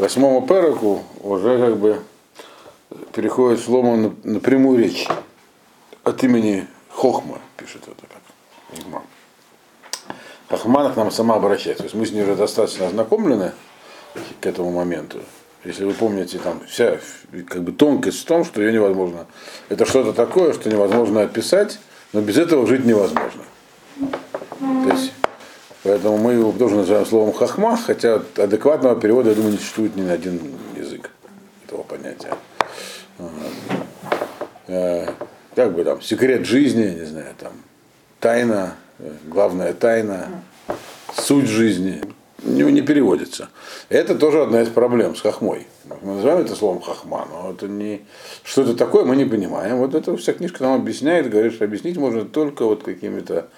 восьмому 0.00 0.46
переку 0.46 1.02
уже 1.20 1.58
как 1.58 1.76
бы 1.76 2.00
переходит 3.12 3.60
Шлома 3.60 4.12
на, 4.22 4.40
прямую 4.40 4.78
речь 4.78 5.08
от 6.04 6.22
имени 6.22 6.66
Хохма, 6.90 7.38
пишет 7.56 7.82
это 7.82 8.06
как 8.06 8.78
Игма. 8.78 9.02
Хохмана 10.48 10.90
к 10.90 10.96
нам 10.96 11.10
сама 11.10 11.36
обращается. 11.36 11.82
То 11.82 11.86
есть 11.86 11.94
мы 11.94 12.06
с 12.06 12.12
ней 12.12 12.22
уже 12.22 12.36
достаточно 12.36 12.86
ознакомлены 12.86 13.52
к 14.40 14.46
этому 14.46 14.70
моменту. 14.70 15.20
Если 15.64 15.84
вы 15.84 15.92
помните, 15.94 16.38
там 16.38 16.60
вся 16.68 16.98
как 17.48 17.62
бы 17.62 17.72
тонкость 17.72 18.20
в 18.20 18.24
том, 18.24 18.44
что 18.44 18.62
ее 18.62 18.72
невозможно. 18.72 19.26
Это 19.68 19.84
что-то 19.84 20.12
такое, 20.12 20.52
что 20.52 20.70
невозможно 20.70 21.22
описать, 21.22 21.80
но 22.12 22.20
без 22.20 22.38
этого 22.38 22.66
жить 22.66 22.84
невозможно. 22.84 23.42
Поэтому 25.86 26.18
мы 26.18 26.32
его 26.32 26.50
тоже 26.50 26.74
называем 26.74 27.06
словом 27.06 27.32
хахма, 27.32 27.76
хотя 27.76 28.20
адекватного 28.36 29.00
перевода, 29.00 29.28
я 29.28 29.36
думаю, 29.36 29.52
не 29.52 29.58
существует 29.58 29.94
ни 29.94 30.02
на 30.02 30.14
один 30.14 30.40
язык 30.76 31.10
этого 31.64 31.84
понятия. 31.84 32.34
Э, 34.66 35.06
как 35.54 35.74
бы 35.74 35.84
там, 35.84 36.02
секрет 36.02 36.44
жизни, 36.44 36.98
не 36.98 37.04
знаю, 37.04 37.32
там, 37.38 37.52
тайна, 38.18 38.74
э, 38.98 39.12
главная 39.28 39.74
тайна, 39.74 40.42
суть 41.14 41.46
жизни 41.46 42.02
не, 42.46 42.62
не 42.72 42.82
переводится. 42.82 43.48
Это 43.88 44.14
тоже 44.14 44.42
одна 44.42 44.62
из 44.62 44.68
проблем 44.68 45.16
с 45.16 45.20
хохмой. 45.20 45.66
Мы 46.02 46.14
называем 46.14 46.40
это 46.40 46.54
словом 46.54 46.80
хохма, 46.80 47.26
но 47.30 47.52
это 47.52 47.68
не... 47.68 48.02
Что 48.42 48.62
это 48.62 48.74
такое, 48.74 49.04
мы 49.04 49.16
не 49.16 49.24
понимаем. 49.24 49.78
Вот 49.78 49.94
это 49.94 50.16
вся 50.16 50.32
книжка 50.32 50.62
нам 50.62 50.80
объясняет, 50.80 51.28
говорит, 51.28 51.54
что 51.54 51.64
объяснить 51.64 51.96
можно 51.96 52.24
только 52.24 52.64
вот 52.64 52.82
какими-то 52.82 53.48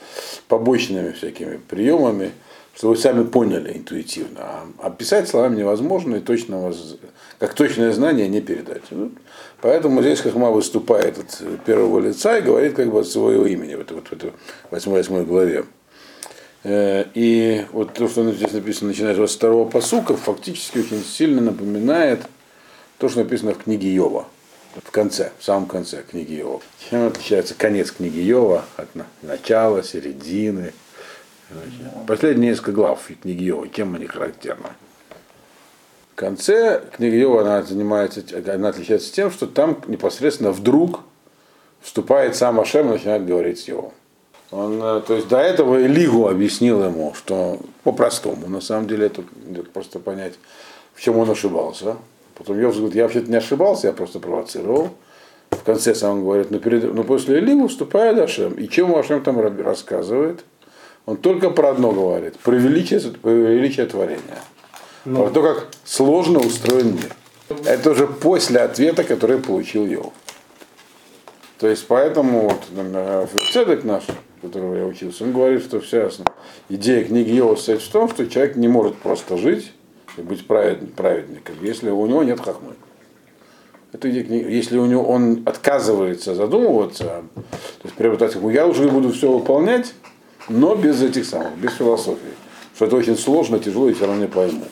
побочными 0.48 1.12
всякими 1.12 1.56
приемами, 1.56 2.33
чтобы 2.74 2.95
вы 2.95 3.01
сами 3.01 3.24
поняли 3.24 3.77
интуитивно. 3.77 4.41
А 4.41 4.69
описать 4.78 5.28
словами 5.28 5.56
невозможно, 5.56 6.16
и 6.16 6.20
точного, 6.20 6.75
как 7.39 7.55
точное 7.55 7.92
знание 7.92 8.28
не 8.28 8.41
передать. 8.41 8.83
Ну, 8.91 9.11
поэтому 9.61 10.00
здесь 10.02 10.20
Хахма 10.20 10.50
выступает 10.50 11.19
от 11.19 11.64
первого 11.64 12.00
лица 12.00 12.39
и 12.39 12.42
говорит 12.42 12.75
как 12.75 12.91
бы 12.91 13.00
от 13.00 13.08
своего 13.08 13.47
имени, 13.47 13.75
вот, 13.75 13.91
вот 13.91 14.08
в 14.08 14.12
этой 14.12 14.33
8 14.70 15.25
главе. 15.25 15.64
Э, 16.64 17.05
и 17.14 17.64
вот 17.73 17.95
то, 17.95 18.09
что 18.09 18.31
здесь 18.33 18.53
написано, 18.53 18.89
начиная 18.89 19.27
с 19.27 19.34
второго 19.34 19.69
посука, 19.69 20.17
фактически 20.17 20.78
очень 20.78 21.05
сильно 21.05 21.41
напоминает 21.41 22.23
то, 22.98 23.09
что 23.09 23.20
написано 23.20 23.55
в 23.55 23.59
книге 23.59 23.95
Йова. 23.95 24.27
В 24.84 24.91
конце, 24.91 25.33
в 25.39 25.45
самом 25.45 25.67
конце 25.67 26.03
книги 26.03 26.34
Йова. 26.34 26.61
Чем 26.91 27.06
отличается 27.06 27.55
конец 27.55 27.91
книги 27.91 28.20
Йова 28.20 28.64
от 28.77 28.89
начала, 29.23 29.83
середины? 29.83 30.73
Последние 32.06 32.51
несколько 32.51 32.73
глав 32.73 33.09
книги 33.23 33.45
Йова, 33.45 33.69
чем 33.69 33.95
они 33.95 34.06
характерны? 34.06 34.70
В 36.12 36.17
конце 36.17 36.83
книги 36.97 37.14
Йова 37.14 37.42
она, 37.42 37.62
занимается, 37.62 38.23
она 38.53 38.69
отличается 38.69 39.12
тем, 39.12 39.31
что 39.31 39.47
там 39.47 39.81
непосредственно 39.86 40.51
вдруг 40.51 41.01
вступает 41.81 42.36
сам 42.36 42.61
Ашем 42.61 42.89
и 42.89 42.95
начинает 42.95 43.25
говорить 43.25 43.61
с 43.61 43.69
Йовом. 43.69 43.92
Он, 44.50 44.82
э, 44.82 45.02
то 45.06 45.14
есть 45.14 45.28
до 45.28 45.38
этого 45.38 45.84
Элигу 45.84 46.28
объяснил 46.28 46.82
ему, 46.82 47.12
что 47.14 47.58
по-простому, 47.84 48.48
на 48.48 48.60
самом 48.60 48.88
деле 48.88 49.06
это 49.06 49.22
просто 49.74 49.98
понять, 49.98 50.34
в 50.94 51.02
чем 51.02 51.18
он 51.18 51.30
ошибался. 51.30 51.96
Потом 52.34 52.58
Йов 52.58 52.77
говорит, 52.77 52.94
я 52.94 53.02
вообще-то 53.02 53.30
не 53.30 53.36
ошибался, 53.36 53.88
я 53.88 53.92
просто 53.92 54.20
провоцировал. 54.20 54.90
В 55.50 55.62
конце 55.64 55.94
сам 55.94 56.22
говорит, 56.22 56.50
но, 56.50 56.58
перед, 56.58 56.94
но 56.94 57.02
после 57.02 57.38
Элигу 57.38 57.68
вступает 57.68 58.18
Ашем. 58.18 58.55
И 58.55 58.68
чем 58.68 58.94
Ашем 58.94 59.22
там 59.22 59.40
рассказывает? 59.40 60.44
Он 61.05 61.16
только 61.16 61.50
про 61.50 61.70
одно 61.70 61.90
говорит, 61.92 62.38
про 62.38 62.55
величие, 62.55 63.00
про 63.00 63.30
величие 63.30 63.86
творения. 63.86 64.42
Но. 65.05 65.24
Про 65.24 65.30
то, 65.30 65.42
как 65.42 65.68
сложно 65.84 66.38
устроен 66.38 66.94
мир. 66.94 67.16
Это 67.64 67.90
уже 67.90 68.06
после 68.06 68.60
ответа, 68.60 69.05
который 69.05 69.38
получил 69.38 69.86
Йов. 69.86 70.12
То 71.58 71.66
есть 71.66 71.86
поэтому 71.88 72.50
вот 72.50 73.40
цедек 73.52 73.84
наш, 73.84 74.05
которого 74.40 74.76
я 74.76 74.84
учился, 74.84 75.24
он 75.24 75.32
говорит, 75.32 75.62
что 75.62 75.80
вся 75.80 76.08
идея 76.68 77.04
книги 77.04 77.30
Йова 77.30 77.56
состоит 77.56 77.82
в 77.82 77.90
том, 77.90 78.08
что 78.08 78.26
человек 78.26 78.56
не 78.56 78.68
может 78.68 78.96
просто 78.96 79.36
жить 79.36 79.72
и 80.16 80.22
быть 80.22 80.46
правед, 80.46 80.94
праведником, 80.94 81.56
если 81.62 81.90
у 81.90 82.06
него 82.06 82.22
нет 82.22 82.40
хахмы. 82.40 82.74
Это 83.92 84.10
идея 84.10 84.24
книги. 84.24 84.50
Если 84.50 84.76
у 84.76 84.86
него 84.86 85.04
он 85.04 85.42
отказывается 85.46 86.34
задумываться, 86.34 87.22
то 87.34 87.84
есть 87.84 87.94
приобретать 87.96 88.34
хахму, 88.34 88.50
я 88.50 88.66
уже 88.66 88.88
буду 88.88 89.12
все 89.12 89.30
выполнять, 89.30 89.94
но 90.48 90.74
без 90.74 91.02
этих 91.02 91.24
самых, 91.24 91.56
без 91.56 91.74
философии. 91.74 92.34
Что 92.74 92.86
это 92.86 92.96
очень 92.96 93.16
сложно, 93.16 93.58
тяжело 93.58 93.88
и 93.88 93.94
все 93.94 94.06
равно 94.06 94.22
не 94.22 94.28
пойму. 94.28 94.64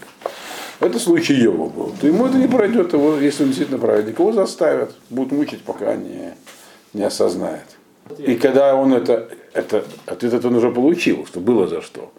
Это 0.78 0.98
случай 0.98 1.34
Йова 1.34 1.68
был. 1.68 1.92
То 2.00 2.06
ему 2.06 2.26
это 2.26 2.36
не 2.36 2.48
пройдет, 2.48 2.92
его, 2.92 3.16
если 3.16 3.44
он 3.44 3.48
действительно 3.48 3.78
праведник, 3.78 4.18
его 4.18 4.32
заставят, 4.32 4.94
будут 5.08 5.32
мучить, 5.32 5.62
пока 5.62 5.94
не, 5.94 6.34
не 6.92 7.02
осознает. 7.02 7.64
И 8.18 8.36
когда 8.36 8.74
он 8.74 8.92
это, 8.92 9.28
это, 9.56 9.84
ответ 10.06 10.32
этот 10.32 10.44
он 10.46 10.56
уже 10.56 10.70
получил, 10.70 11.26
что 11.26 11.40
было 11.40 11.66
за 11.66 11.80
что. 11.80 12.12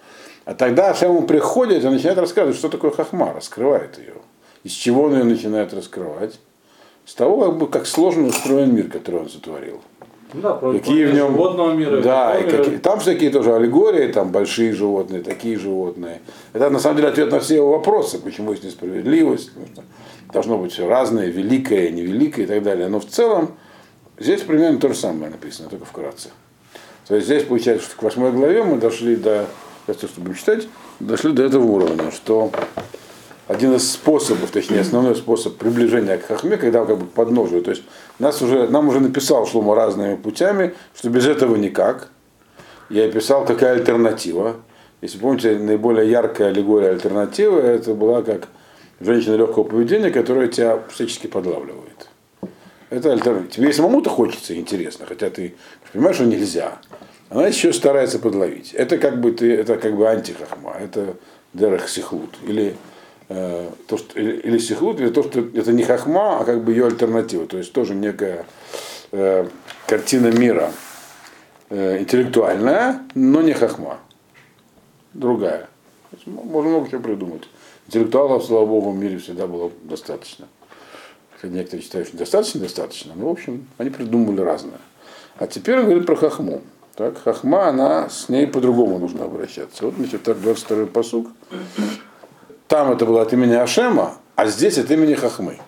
А 0.45 0.53
тогда 0.53 0.89
Ашем 0.89 1.15
ему 1.15 1.27
приходит 1.27 1.83
и 1.83 1.87
начинает 1.87 2.17
рассказывать, 2.17 2.57
что 2.57 2.69
такое 2.69 2.91
хахма, 2.91 3.33
раскрывает 3.33 3.97
ее. 3.97 4.13
Из 4.63 4.71
чего 4.71 5.03
он 5.03 5.13
ее 5.13 5.23
начинает 5.23 5.73
раскрывать? 5.73 6.39
С 7.05 7.13
того, 7.13 7.45
как, 7.45 7.57
бы, 7.57 7.67
как 7.67 7.85
сложно 7.85 8.27
устроен 8.27 8.73
мир, 8.73 8.89
который 8.89 9.21
он 9.21 9.29
сотворил. 9.29 9.81
Да, 10.33 10.55
какие 10.55 11.05
в 11.05 11.13
нем 11.13 11.31
животного 11.31 11.73
мира. 11.73 12.01
Да, 12.01 12.37
и 12.37 12.49
какие, 12.49 12.77
там 12.77 12.99
всякие 12.99 13.29
тоже 13.29 13.55
аллегории, 13.55 14.11
там 14.11 14.31
большие 14.31 14.73
животные, 14.73 15.21
такие 15.21 15.57
животные. 15.57 16.21
Это 16.51 16.69
на 16.69 16.79
самом 16.79 16.97
деле 16.97 17.09
ответ 17.09 17.31
на 17.31 17.39
все 17.39 17.55
его 17.55 17.71
вопросы, 17.71 18.19
почему 18.19 18.51
есть 18.51 18.63
несправедливость, 18.63 19.51
должно 20.33 20.57
быть 20.57 20.73
все 20.73 20.87
разное, 20.87 21.27
великое, 21.27 21.91
невеликое 21.91 22.43
и 22.43 22.47
так 22.47 22.61
далее. 22.63 22.89
Но 22.89 22.99
в 22.99 23.05
целом 23.05 23.51
Здесь 24.19 24.41
примерно 24.41 24.79
то 24.79 24.89
же 24.89 24.95
самое 24.95 25.29
написано, 25.29 25.69
только 25.69 25.85
вкратце. 25.85 26.29
То 27.07 27.16
есть 27.16 27.28
здесь 27.28 27.44
получается, 27.44 27.85
что 27.85 27.97
к 27.97 28.03
восьмой 28.03 28.31
главе 28.31 28.63
мы 28.63 28.78
дошли 28.78 29.16
до, 29.16 29.45
сейчас 29.85 30.09
чтобы 30.09 30.35
читать, 30.35 30.68
дошли 31.00 31.31
до 31.31 31.44
этого 31.44 31.63
уровня, 31.63 32.12
что 32.12 32.51
один 33.47 33.73
из 33.75 33.90
способов, 33.90 34.51
точнее 34.51 34.81
основной 34.81 35.16
способ 35.16 35.56
приближения 35.56 36.18
к 36.18 36.25
Хахме, 36.25 36.57
когда 36.57 36.85
как 36.85 36.97
бы 36.97 37.07
к 37.07 37.12
подножию, 37.12 37.62
то 37.62 37.72
есть 37.72 37.84
нас 38.19 38.41
уже, 38.41 38.68
нам 38.68 38.90
уже 38.90 39.00
написал 39.00 39.47
Шлома 39.47 39.73
разными 39.73 40.16
путями, 40.16 40.75
что 40.95 41.09
без 41.09 41.25
этого 41.25 41.56
никак. 41.56 42.09
Я 42.90 43.06
описал, 43.06 43.45
какая 43.45 43.74
альтернатива. 43.74 44.57
Если 45.01 45.18
помните, 45.18 45.57
наиболее 45.57 46.09
яркая 46.09 46.50
аллегория 46.50 46.89
альтернативы, 46.89 47.59
это 47.62 47.94
была 47.94 48.22
как 48.22 48.47
женщина 49.00 49.35
легкого 49.35 49.63
поведения, 49.63 50.09
которая 50.09 50.47
тебя 50.47 50.79
всячески 50.89 51.28
подлавливает. 51.28 51.86
Это 52.89 53.11
альтернатива. 53.11 53.51
Тебе 53.51 53.73
самому-то 53.73 54.09
хочется, 54.09 54.55
интересно, 54.55 55.05
хотя 55.05 55.29
ты 55.29 55.55
понимаешь, 55.91 56.15
что 56.15 56.25
нельзя. 56.25 56.79
Она 57.29 57.47
еще 57.47 57.73
старается 57.73 58.19
подловить. 58.19 58.73
Это 58.73 58.97
как 58.97 59.19
бы 59.19 59.31
ты, 59.31 59.53
это 59.53 59.77
как 59.77 59.95
бы 59.95 60.07
антихахма, 60.07 60.75
это 60.79 61.15
дерах 61.53 61.89
сихлут. 61.89 62.37
Или 62.47 62.77
э, 63.27 63.69
то, 63.87 63.97
что, 63.97 64.17
или, 64.17 64.37
или 64.37 64.57
сихлут, 64.57 65.01
или 65.01 65.09
то, 65.09 65.23
что 65.23 65.41
это 65.41 65.73
не 65.73 65.83
хахма, 65.83 66.39
а 66.39 66.45
как 66.45 66.63
бы 66.63 66.71
ее 66.71 66.85
альтернатива. 66.85 67.45
То 67.45 67.57
есть 67.57 67.73
тоже 67.73 67.93
некая 67.95 68.45
э, 69.11 69.47
картина 69.87 70.27
мира 70.27 70.71
э, 71.69 71.99
интеллектуальная, 71.99 73.01
но 73.13 73.41
не 73.41 73.51
хахма. 73.53 73.99
Другая. 75.13 75.67
Можно 76.25 76.69
много 76.69 76.89
чего 76.89 77.01
придумать. 77.01 77.43
Интеллектуалов, 77.87 78.45
слава 78.45 78.65
богу, 78.65 78.91
в 78.91 78.97
мире 78.97 79.17
всегда 79.17 79.47
было 79.47 79.71
достаточно. 79.83 80.47
Некоторые 81.43 81.83
считают, 81.83 82.07
что 82.07 82.17
достаточно, 82.17 82.61
достаточно. 82.61 83.13
Ну, 83.15 83.27
в 83.27 83.31
общем, 83.31 83.67
они 83.77 83.89
придумали 83.89 84.41
разное. 84.41 84.79
А 85.37 85.45
теперь 85.45 85.79
он 85.79 86.03
про 86.03 86.15
хахму. 86.15 86.61
Так, 86.95 87.21
хахма, 87.21 87.67
она 87.67 88.09
с 88.09 88.27
ней 88.27 88.47
по-другому 88.47 88.97
нужно 88.97 89.25
обращаться. 89.25 89.85
Вот, 89.85 89.93
значит, 89.95 90.23
так 90.23 90.41
22 90.41 90.87
посуг. 90.87 91.27
Там 92.67 92.91
это 92.91 93.05
было 93.05 93.21
от 93.21 93.31
имени 93.33 93.53
Ашема, 93.53 94.17
а 94.35 94.47
здесь 94.47 94.77
от 94.79 94.89
имени 94.91 95.13
Хахмы, 95.13 95.59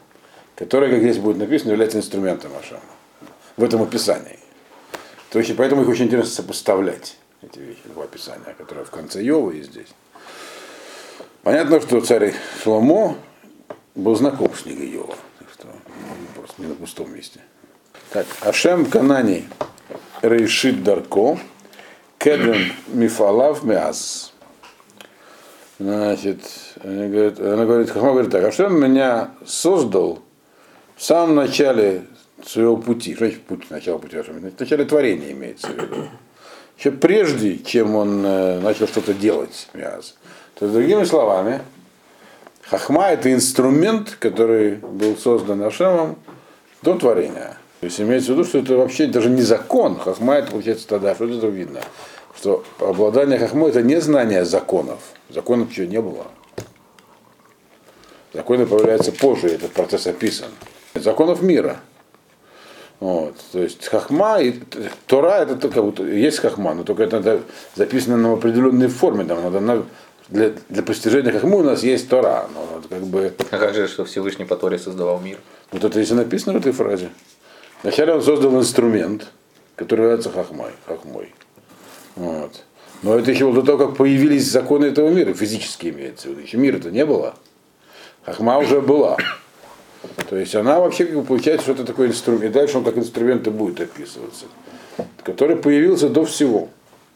которая, 0.56 0.90
как 0.90 1.00
здесь 1.00 1.18
будет 1.18 1.38
написано, 1.38 1.72
является 1.72 2.00
инструментом 2.00 2.52
Ашема. 2.60 2.82
В 3.56 3.64
этом 3.64 3.84
описании. 3.84 4.40
То 5.30 5.40
есть, 5.40 5.56
поэтому 5.56 5.84
их 5.84 5.88
очень 5.88 6.06
интересно 6.06 6.32
сопоставлять, 6.32 7.18
эти 7.42 7.60
вещи, 7.60 7.82
два 7.86 8.04
описания, 8.04 8.56
которые 8.58 8.86
в 8.86 8.90
конце 8.90 9.24
Йова 9.24 9.52
и 9.52 9.62
здесь. 9.62 9.88
Понятно, 11.44 11.80
что 11.80 12.02
царь 12.02 12.34
Шломо 12.64 13.16
был 13.96 14.16
знаком 14.16 14.54
с 14.54 14.64
книгой 14.64 14.90
Йова 14.90 15.16
не 16.60 16.68
на 16.68 16.76
пустом 16.76 17.14
месте. 17.14 17.40
Так, 18.12 18.26
Ашем 18.42 18.86
Канани 18.86 19.46
решит 20.22 20.84
Дарко, 20.84 21.40
Кедем 22.18 22.74
Мифалав 22.88 23.64
Миаз. 23.64 24.34
Значит, 25.80 26.42
она 26.84 27.08
говорит, 27.08 27.40
она 27.40 27.66
говорит, 27.66 27.90
Хахма 27.90 28.12
говорит 28.12 28.32
так, 28.32 28.44
Ашем 28.44 28.82
меня 28.82 29.32
создал 29.46 30.20
в 30.98 31.04
самом 31.04 31.36
начале 31.36 32.04
своего 32.46 32.76
пути. 32.78 33.16
Что 33.16 33.26
значит 33.26 33.44
путь, 33.44 33.70
начало 33.70 33.98
пути 33.98 34.18
Ашем? 34.18 34.40
В 34.40 34.60
начале 34.60 34.86
творения 34.86 35.32
имеется 35.32 35.68
в 35.68 35.76
виду. 35.76 36.10
Еще 36.78 36.92
прежде, 36.92 37.60
чем 37.60 37.96
он 37.96 38.26
э, 38.26 38.60
начал 38.60 38.88
что-то 38.88 39.14
делать, 39.14 39.70
Миаз. 39.74 40.16
То 40.56 40.66
есть, 40.66 40.76
другими 40.76 41.04
словами, 41.04 41.62
Хахма 42.64 43.08
это 43.08 43.32
инструмент, 43.32 44.18
который 44.20 44.76
был 44.76 45.16
создан 45.16 45.62
Ашемом 45.64 46.18
до 46.82 46.96
творения. 46.96 47.58
То 47.80 47.86
есть 47.86 48.00
имеется 48.02 48.32
в 48.32 48.36
виду, 48.36 48.44
что 48.44 48.60
это 48.60 48.76
вообще 48.76 49.08
даже 49.08 49.30
не 49.30 49.42
закон. 49.42 49.98
Хахма 50.00 50.36
это 50.36 50.52
получается 50.52 50.88
тогда, 50.88 51.16
что 51.16 51.26
это 51.26 51.48
видно. 51.48 51.82
Что 52.36 52.64
обладание 52.80 53.40
хахмой 53.40 53.70
это 53.70 53.82
не 53.82 54.00
знание 54.02 54.46
законов. 54.46 55.00
Законов 55.30 55.72
еще 55.72 55.88
не 55.88 56.02
было. 56.02 56.28
Законы 58.34 58.66
появляются 58.66 59.12
позже, 59.12 59.48
этот 59.48 59.72
процесс 59.72 60.08
описан. 60.08 60.50
Законов 60.94 61.42
мира. 61.42 61.80
Вот. 63.00 63.36
То 63.54 63.60
есть 63.60 63.86
хахма 63.88 64.42
и 64.42 64.60
Тора 65.08 65.42
это 65.42 65.56
только 65.56 65.82
вот 65.82 66.00
есть 66.00 66.40
хахма, 66.40 66.74
но 66.74 66.84
только 66.84 67.04
это 67.04 67.42
записано 67.76 68.18
на 68.18 68.34
определенной 68.34 68.88
форме. 68.88 69.24
Там, 69.24 69.42
надо 69.42 69.62
на, 69.62 69.86
для, 70.30 70.54
для 70.70 70.84
постижения 70.84 71.32
хахмы 71.32 71.58
у 71.58 71.64
нас 71.64 71.84
есть 71.84 72.10
Тора. 72.10 72.48
Но 72.54 72.68
вот 72.74 72.88
как 72.88 73.04
бы... 73.04 73.34
А 73.52 73.58
как 73.58 73.74
же, 73.74 73.88
что 73.88 74.06
Всевышний 74.06 74.46
по 74.46 74.56
Торе 74.56 74.78
создавал 74.78 75.20
мир? 75.20 75.40
Вот 75.72 75.84
это 75.84 76.00
если 76.00 76.14
написано 76.14 76.54
в 76.54 76.58
этой 76.58 76.72
фразе. 76.72 77.10
Вначале 77.82 78.14
он 78.14 78.22
создал 78.22 78.56
инструмент, 78.58 79.32
который 79.76 80.02
является 80.02 80.30
хахмой. 80.30 80.72
хахмой. 80.86 81.34
Вот. 82.16 82.64
Но 83.02 83.18
это 83.18 83.32
еще 83.32 83.52
до 83.52 83.62
того, 83.62 83.88
как 83.88 83.98
появились 83.98 84.46
законы 84.46 84.86
этого 84.86 85.10
мира, 85.10 85.34
физически 85.34 85.88
имеется 85.88 86.28
в 86.28 86.32
виду. 86.32 86.42
Еще 86.42 86.58
мира-то 86.58 86.92
не 86.92 87.06
было. 87.06 87.36
Хахма 88.24 88.58
уже 88.60 88.82
была. 88.82 89.18
То 90.30 90.36
есть 90.36 90.54
она 90.56 90.80
вообще 90.80 91.06
как 91.06 91.16
бы 91.16 91.24
получается, 91.24 91.64
что 91.64 91.72
это 91.74 91.86
такой 91.86 92.08
инструмент. 92.08 92.44
И 92.44 92.50
дальше 92.50 92.78
он 92.78 92.84
как 92.84 92.98
инструмент 92.98 93.48
и 93.48 93.50
будет 93.50 93.82
описываться. 93.82 94.46
Который 95.24 95.56
появился 95.56 96.10
до 96.10 96.26
всего. 96.26 96.70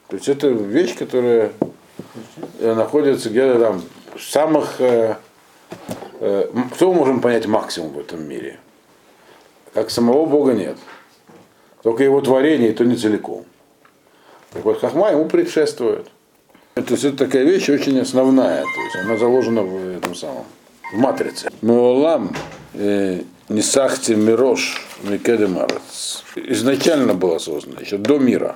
То 0.07 0.15
есть 0.15 0.29
это 0.29 0.47
вещь, 0.47 0.95
которая 0.95 1.51
находится 2.59 3.29
где-то 3.29 3.59
там 3.59 3.83
самых... 4.19 4.79
Э, 4.79 5.17
э, 6.19 6.47
кто 6.73 6.91
мы 6.91 6.99
можем 6.99 7.21
понять 7.21 7.45
максимум 7.45 7.93
в 7.93 7.99
этом 7.99 8.23
мире? 8.27 8.59
Как 9.73 9.89
самого 9.89 10.25
Бога 10.25 10.53
нет. 10.53 10.77
Только 11.81 12.03
его 12.03 12.21
творение, 12.21 12.69
и 12.69 12.73
то 12.73 12.85
не 12.85 12.95
целиком. 12.95 13.45
Так 14.51 14.63
вот, 14.65 14.79
хахма 14.79 15.11
ему 15.11 15.25
предшествует. 15.25 16.07
Это, 16.75 16.95
это 16.95 17.13
такая 17.13 17.43
вещь 17.43 17.69
очень 17.69 17.99
основная, 17.99 18.63
то 18.63 18.81
есть 18.81 18.95
она 18.95 19.17
заложена 19.17 19.61
в 19.61 19.97
этом 19.97 20.15
самом, 20.15 20.45
в 20.91 20.97
матрице. 20.97 21.49
Муалам 21.61 22.35
э, 22.73 23.21
Нисахти 23.49 24.13
Мирош 24.13 24.81
Микедемарец. 25.03 26.23
Изначально 26.35 27.13
была 27.13 27.39
создана, 27.39 27.81
еще 27.81 27.97
до 27.97 28.17
мира, 28.17 28.55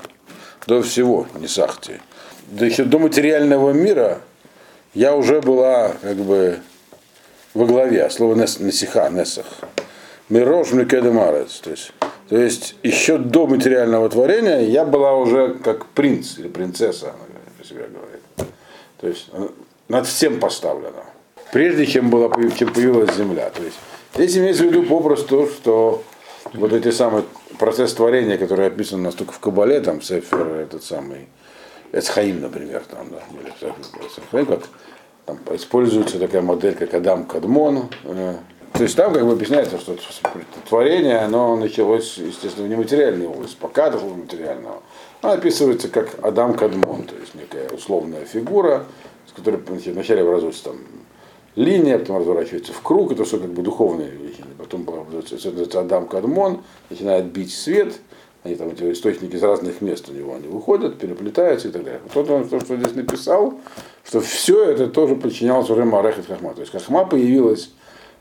до 0.66 0.82
всего 0.82 1.28
Нисахти. 1.40 2.02
Да 2.48 2.68
до 2.86 3.00
материального 3.00 3.72
мира 3.72 4.22
я 4.94 5.16
уже 5.16 5.42
была 5.42 5.94
как 6.02 6.18
бы 6.18 6.60
во 7.54 7.66
главе, 7.66 8.10
слово 8.10 8.36
Несиха, 8.36 9.10
Несах. 9.10 9.46
Мирош 10.30 10.72
Микедемарец. 10.72 11.60
То 11.60 11.72
есть 11.72 11.94
то 12.30 12.38
есть 12.38 12.76
еще 12.84 13.18
до 13.18 13.48
материального 13.48 14.10
творения 14.10 14.60
я 14.62 14.84
была 14.84 15.14
уже 15.16 15.54
как 15.56 15.86
принц 15.88 16.38
или 16.38 16.50
принцесса, 16.50 17.08
она 17.08 17.40
про 17.58 17.66
себя 17.66 17.86
говорит. 17.88 18.54
То 19.00 19.08
есть 19.08 19.30
над 19.88 20.06
всем 20.08 20.40
поставлена. 20.40 21.06
Прежде 21.54 21.86
чем, 21.86 22.10
была, 22.10 22.30
чем 22.58 22.74
появилась 22.74 23.16
земля. 23.16 23.50
То 23.50 23.64
есть 23.64 23.78
здесь 24.16 24.38
имеется 24.38 24.64
в 24.64 24.68
виду 24.68 24.84
попросту, 24.84 25.48
что 25.48 26.04
вот 26.54 26.74
эти 26.74 26.92
самые 26.92 27.24
процесс 27.58 27.94
творения, 27.94 28.38
который 28.38 28.68
описан 28.68 29.00
у 29.00 29.04
нас 29.04 29.16
только 29.16 29.32
в 29.32 29.40
Кабале, 29.40 29.80
там 29.80 30.02
Сефер, 30.02 30.48
этот 30.48 30.84
самый 30.84 31.28
Эцхаим, 31.98 32.42
например, 32.42 32.84
там, 32.90 33.10
да, 33.10 33.22
или 33.34 34.46
как 34.46 34.64
там 35.26 35.40
используется 35.52 36.20
такая 36.20 36.42
модель, 36.42 36.76
как 36.76 36.94
Адам 36.94 37.26
Кадмон, 37.26 37.90
э, 38.06 38.36
то 38.74 38.84
есть 38.84 38.96
там 38.96 39.12
как 39.12 39.26
бы 39.26 39.32
объясняется, 39.32 39.80
что 39.80 39.98
творение, 40.70 41.18
оно 41.18 41.56
началось, 41.56 42.18
естественно, 42.18 42.68
в 42.68 42.70
нематериальной 42.70 43.28
области, 43.28 43.58
пока 43.60 43.90
до 43.90 43.98
материального. 43.98 44.84
Оно 45.22 45.34
описывается 45.34 45.90
как 45.90 46.10
Адам 46.22 46.54
Кадмон, 46.54 47.04
то 47.04 47.16
есть 47.16 47.34
некая 47.34 47.70
условная 47.70 48.26
фигура, 48.26 48.86
с 49.28 49.32
которой 49.32 49.58
вначале 49.58 50.22
образуется 50.22 50.66
там 50.66 50.78
линия, 51.56 51.98
потом 51.98 52.20
разворачивается 52.20 52.72
в 52.72 52.82
круг, 52.82 53.12
это 53.12 53.24
все 53.24 53.40
как 53.40 53.50
бы 53.50 53.64
духовные 53.64 54.12
вещи. 54.12 54.44
Потом 54.60 54.88
образуется 54.88 55.80
Адам 55.80 56.08
Кадмон, 56.08 56.62
начинает 56.92 57.26
бить 57.26 57.54
свет, 57.54 57.96
они 58.44 58.56
там 58.56 58.70
эти 58.70 58.92
источники 58.92 59.36
из 59.36 59.44
разных 59.44 59.82
мест 59.82 60.10
у 60.10 60.14
него 60.14 60.36
они 60.36 60.48
выходят, 60.48 60.98
переплетаются 60.98 61.68
и 61.68 61.72
так 61.72 61.84
далее. 61.84 62.02
Вот 62.14 62.30
он 62.30 62.48
то, 62.48 62.60
что 62.60 62.78
здесь 62.78 62.96
написал, 62.96 63.60
что 64.06 64.22
все 64.22 64.64
это 64.64 64.88
тоже 64.88 65.16
подчинялось 65.16 65.70
уже 65.70 65.86
Марехет 65.86 66.28
Хахма. 66.28 66.54
То 66.54 66.62
есть 66.62 66.72
Хахма 66.72 67.06
появилась 67.06 67.72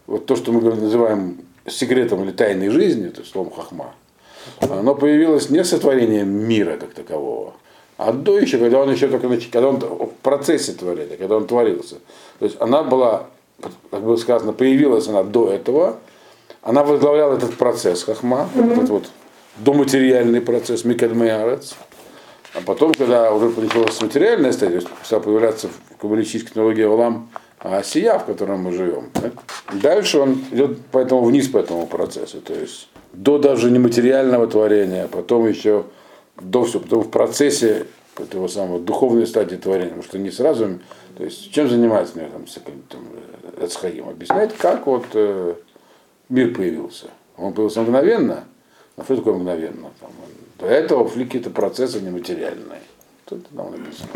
вот 0.06 0.26
то, 0.26 0.36
что 0.36 0.52
мы 0.52 0.60
называем 0.60 1.38
секретом 1.68 2.24
или 2.24 2.32
тайной 2.32 2.68
жизни, 2.68 3.08
то 3.08 3.20
есть 3.20 3.32
словом 3.32 3.52
хахма, 3.52 3.94
оно 4.60 4.94
появилось 4.94 5.50
не 5.50 5.64
сотворением 5.64 6.28
мира 6.28 6.76
как 6.76 6.92
такового, 6.92 7.54
а 7.98 8.12
до 8.12 8.38
еще, 8.38 8.58
когда 8.58 8.80
он 8.80 8.90
еще 8.90 9.08
только 9.08 9.28
когда 9.28 9.68
он 9.68 9.78
в 9.78 10.10
процессе 10.22 10.72
творения, 10.72 11.16
когда 11.16 11.36
он 11.36 11.46
творился. 11.46 11.96
То 12.38 12.44
есть 12.44 12.56
она 12.60 12.82
была, 12.82 13.26
как 13.90 14.02
было 14.02 14.16
сказано, 14.16 14.52
появилась 14.52 15.08
она 15.08 15.22
до 15.22 15.50
этого, 15.50 15.96
она 16.62 16.84
возглавляла 16.84 17.36
этот 17.36 17.54
процесс 17.54 18.04
хахма, 18.04 18.48
mm-hmm. 18.54 18.72
этот 18.72 18.88
вот 18.90 19.04
доматериальный 19.58 20.40
процесс 20.40 20.84
Микадмеарец. 20.84 21.76
А 22.54 22.60
потом, 22.64 22.94
когда 22.94 23.32
уже 23.32 23.48
началась 23.60 24.00
материальная 24.00 24.52
стадия, 24.52 24.82
стала 25.02 25.20
появляться 25.20 25.68
в 25.68 25.96
каббалистической 25.98 26.50
технологии 26.50 26.84
Олам 26.84 27.28
а 27.58 27.82
сия, 27.82 28.18
в 28.18 28.26
котором 28.26 28.60
мы 28.60 28.72
живем. 28.72 29.10
Дальше 29.72 30.18
он 30.18 30.44
идет 30.52 30.78
поэтому 30.92 31.24
вниз 31.24 31.48
по 31.48 31.58
этому 31.58 31.86
процессу, 31.86 32.40
то 32.40 32.54
есть 32.54 32.88
до 33.12 33.38
даже 33.38 33.70
нематериального 33.70 34.46
творения, 34.46 35.04
а 35.04 35.08
потом 35.08 35.48
еще 35.48 35.84
до 36.40 36.64
всего, 36.64 36.80
потом 36.80 37.02
в 37.02 37.10
процессе 37.10 37.86
этого 38.18 38.48
самого 38.48 38.78
духовной 38.78 39.26
стадии 39.26 39.56
творения, 39.56 39.88
потому 39.88 40.04
что 40.04 40.18
не 40.18 40.30
сразу, 40.30 40.78
то 41.16 41.24
есть 41.24 41.50
чем 41.52 41.68
занимается 41.68 42.18
например, 42.18 42.42
там, 42.46 42.82
там, 42.88 43.64
Эцхаим, 43.64 44.08
объясняет, 44.08 44.52
как 44.52 44.86
вот 44.86 45.06
э, 45.14 45.54
мир 46.28 46.54
появился. 46.54 47.06
Он 47.38 47.52
появился 47.52 47.82
мгновенно, 47.82 48.44
а 48.96 49.04
что 49.04 49.16
такое 49.16 49.34
мгновенно? 49.34 49.90
Там, 50.00 50.10
до 50.58 50.66
этого 50.66 51.08
какие-то 51.08 51.50
процессы 51.50 52.00
нематериальные. 52.00 52.81
Тут 53.26 53.46
там 53.48 53.72
написано 53.72 54.08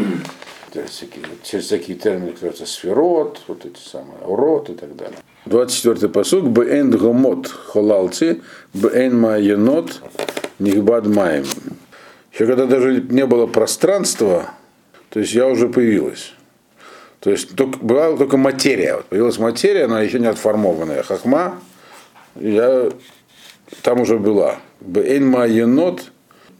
через 0.72 0.90
всякие, 0.90 1.24
через 1.42 1.64
всякие 1.66 1.96
термины, 1.96 2.32
как 2.32 2.56
сферот, 2.56 3.40
вот 3.48 3.66
эти 3.66 3.78
самые, 3.78 4.20
урод 4.24 4.70
и 4.70 4.74
так 4.74 4.94
далее. 4.96 5.18
24-й 5.46 6.08
посуг, 6.08 6.48
бээн 6.48 6.90
гомот 6.90 7.48
холалци, 7.48 8.40
бээн 8.74 9.18
майенот 9.18 10.00
нихбад 10.58 11.06
маем. 11.06 11.44
Еще 12.32 12.46
когда 12.46 12.66
даже 12.66 13.00
не 13.02 13.26
было 13.26 13.46
пространства, 13.46 14.50
то 15.08 15.20
есть 15.20 15.32
я 15.32 15.48
уже 15.48 15.68
появилась. 15.68 16.34
То 17.20 17.30
есть 17.30 17.54
только, 17.54 17.78
была 17.78 18.16
только 18.16 18.36
материя. 18.36 18.96
Вот 18.96 19.06
появилась 19.06 19.38
материя, 19.38 19.84
она 19.84 20.00
еще 20.00 20.18
не 20.20 20.26
отформованная. 20.26 21.02
Хахма, 21.02 21.58
я 22.36 22.90
там 23.82 24.00
уже 24.00 24.18
была. 24.18 24.56
Бээн 24.80 25.26
майенот 25.26 26.10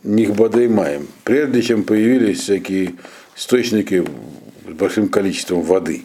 нихбадей 0.03 0.69
маем. 0.69 1.09
Прежде 1.25 1.63
чем 1.63 1.85
появились 1.85 2.41
всякие 2.41 2.95
источники 3.37 4.05
с 4.67 4.73
большим 4.73 5.09
количеством 5.09 5.63
воды. 5.63 6.05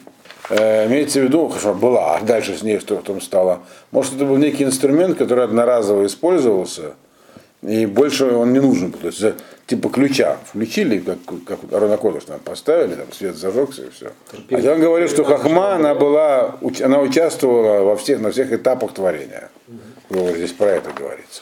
Э, 0.49 0.87
имеется 0.87 1.21
в 1.21 1.23
виду, 1.23 1.51
что 1.57 1.73
была, 1.73 2.15
а 2.15 2.21
дальше 2.21 2.55
с 2.55 2.61
ней 2.61 2.79
что 2.79 2.97
там 2.97 3.19
стало. 3.21 3.61
Может, 3.91 4.15
это 4.15 4.25
был 4.25 4.37
некий 4.37 4.63
инструмент, 4.63 5.17
который 5.17 5.43
одноразово 5.43 6.05
использовался, 6.05 6.93
и 7.61 7.85
больше 7.85 8.25
он 8.25 8.53
не 8.53 8.59
нужен 8.59 8.91
был. 8.91 8.99
То 8.99 9.07
есть, 9.07 9.23
типа 9.65 9.89
ключа 9.89 10.37
включили, 10.45 10.99
как, 10.99 11.17
как 11.45 11.59
Арона 11.73 11.97
Кодыш 11.97 12.25
там 12.25 12.39
поставили, 12.39 12.95
там 12.95 13.11
свет 13.11 13.35
зажегся 13.35 13.83
и 13.85 13.89
все. 13.89 14.11
А 14.51 14.73
он 14.73 14.81
говорил, 14.81 15.07
что 15.09 15.23
Хахма, 15.23 15.75
она 15.75 15.95
была, 15.95 16.57
она 16.83 16.99
участвовала 16.99 17.83
во 17.83 17.95
всех, 17.95 18.19
на 18.19 18.31
всех 18.31 18.53
этапах 18.53 18.93
творения. 18.93 19.49
Здесь 20.09 20.51
про 20.51 20.67
это 20.67 20.91
говорится. 20.91 21.41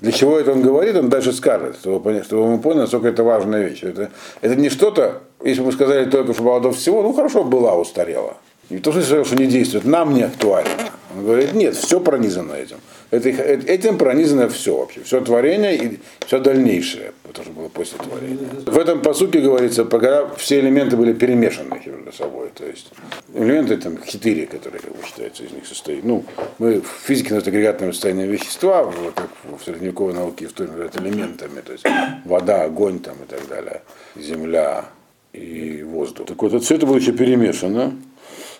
Для 0.00 0.12
чего 0.12 0.38
это 0.38 0.52
он 0.52 0.62
говорит, 0.62 0.96
он 0.96 1.10
дальше 1.10 1.32
скажет, 1.32 1.76
чтобы, 1.76 2.22
чтобы 2.24 2.52
мы 2.52 2.58
поняли, 2.58 2.80
насколько 2.80 3.08
это 3.08 3.22
важная 3.22 3.68
вещь. 3.68 3.82
Это, 3.82 4.10
это 4.40 4.56
не 4.56 4.70
что-то, 4.70 5.20
если 5.42 5.62
бы 5.62 5.72
сказали 5.72 6.08
только, 6.08 6.32
что 6.32 6.60
до 6.60 6.72
всего, 6.72 7.02
ну 7.02 7.12
хорошо, 7.12 7.44
была, 7.44 7.76
устарела. 7.76 8.38
Не 8.70 8.78
то, 8.78 8.92
что 8.92 9.36
не 9.36 9.46
действует, 9.46 9.84
нам 9.84 10.14
не 10.14 10.22
актуально. 10.22 10.70
Он 11.14 11.24
говорит, 11.24 11.52
нет, 11.52 11.74
все 11.74 12.00
пронизано 12.00 12.54
этим. 12.54 12.78
Это, 13.10 13.28
этим 13.28 13.98
пронизано 13.98 14.48
все 14.48 14.76
вообще, 14.76 15.02
все 15.02 15.20
творение 15.20 15.76
и 15.76 15.98
все 16.26 16.38
дальнейшее, 16.38 17.12
то, 17.32 17.42
что 17.42 17.50
было 17.50 17.68
после 17.68 17.98
творения. 17.98 18.38
В 18.66 18.78
этом 18.78 19.02
посуке 19.02 19.40
говорится, 19.40 19.84
когда 19.84 20.28
все 20.36 20.60
элементы 20.60 20.96
были 20.96 21.12
перемешаны 21.12 21.80
между 21.84 22.12
собой. 22.12 22.50
То 22.54 22.64
есть 22.64 22.90
элементы 23.34 23.76
там 23.78 23.98
четыре, 24.06 24.46
которые 24.46 24.80
как 24.80 24.92
бы, 24.92 25.04
считаются 25.04 25.42
из 25.42 25.50
них 25.50 25.66
состоят. 25.66 26.04
Ну, 26.04 26.24
мы 26.58 26.80
в 26.80 26.86
физике 26.86 27.34
называют 27.34 27.48
агрегатное 27.48 27.92
состояние 27.92 28.28
вещества, 28.28 28.92
как 29.14 29.28
в 29.44 29.64
средневековой 29.64 30.14
науке 30.14 30.46
в 30.46 30.58
называют 30.58 30.96
элементами, 30.96 31.60
то 31.62 31.72
есть 31.72 31.84
вода, 32.24 32.62
огонь 32.62 33.00
там 33.00 33.16
и 33.24 33.26
так 33.26 33.48
далее, 33.48 33.82
земля 34.16 34.84
и 35.32 35.82
воздух. 35.82 36.26
Так 36.26 36.40
вот, 36.40 36.62
все 36.62 36.76
это 36.76 36.86
было 36.86 36.96
еще 36.96 37.12
перемешано. 37.12 37.94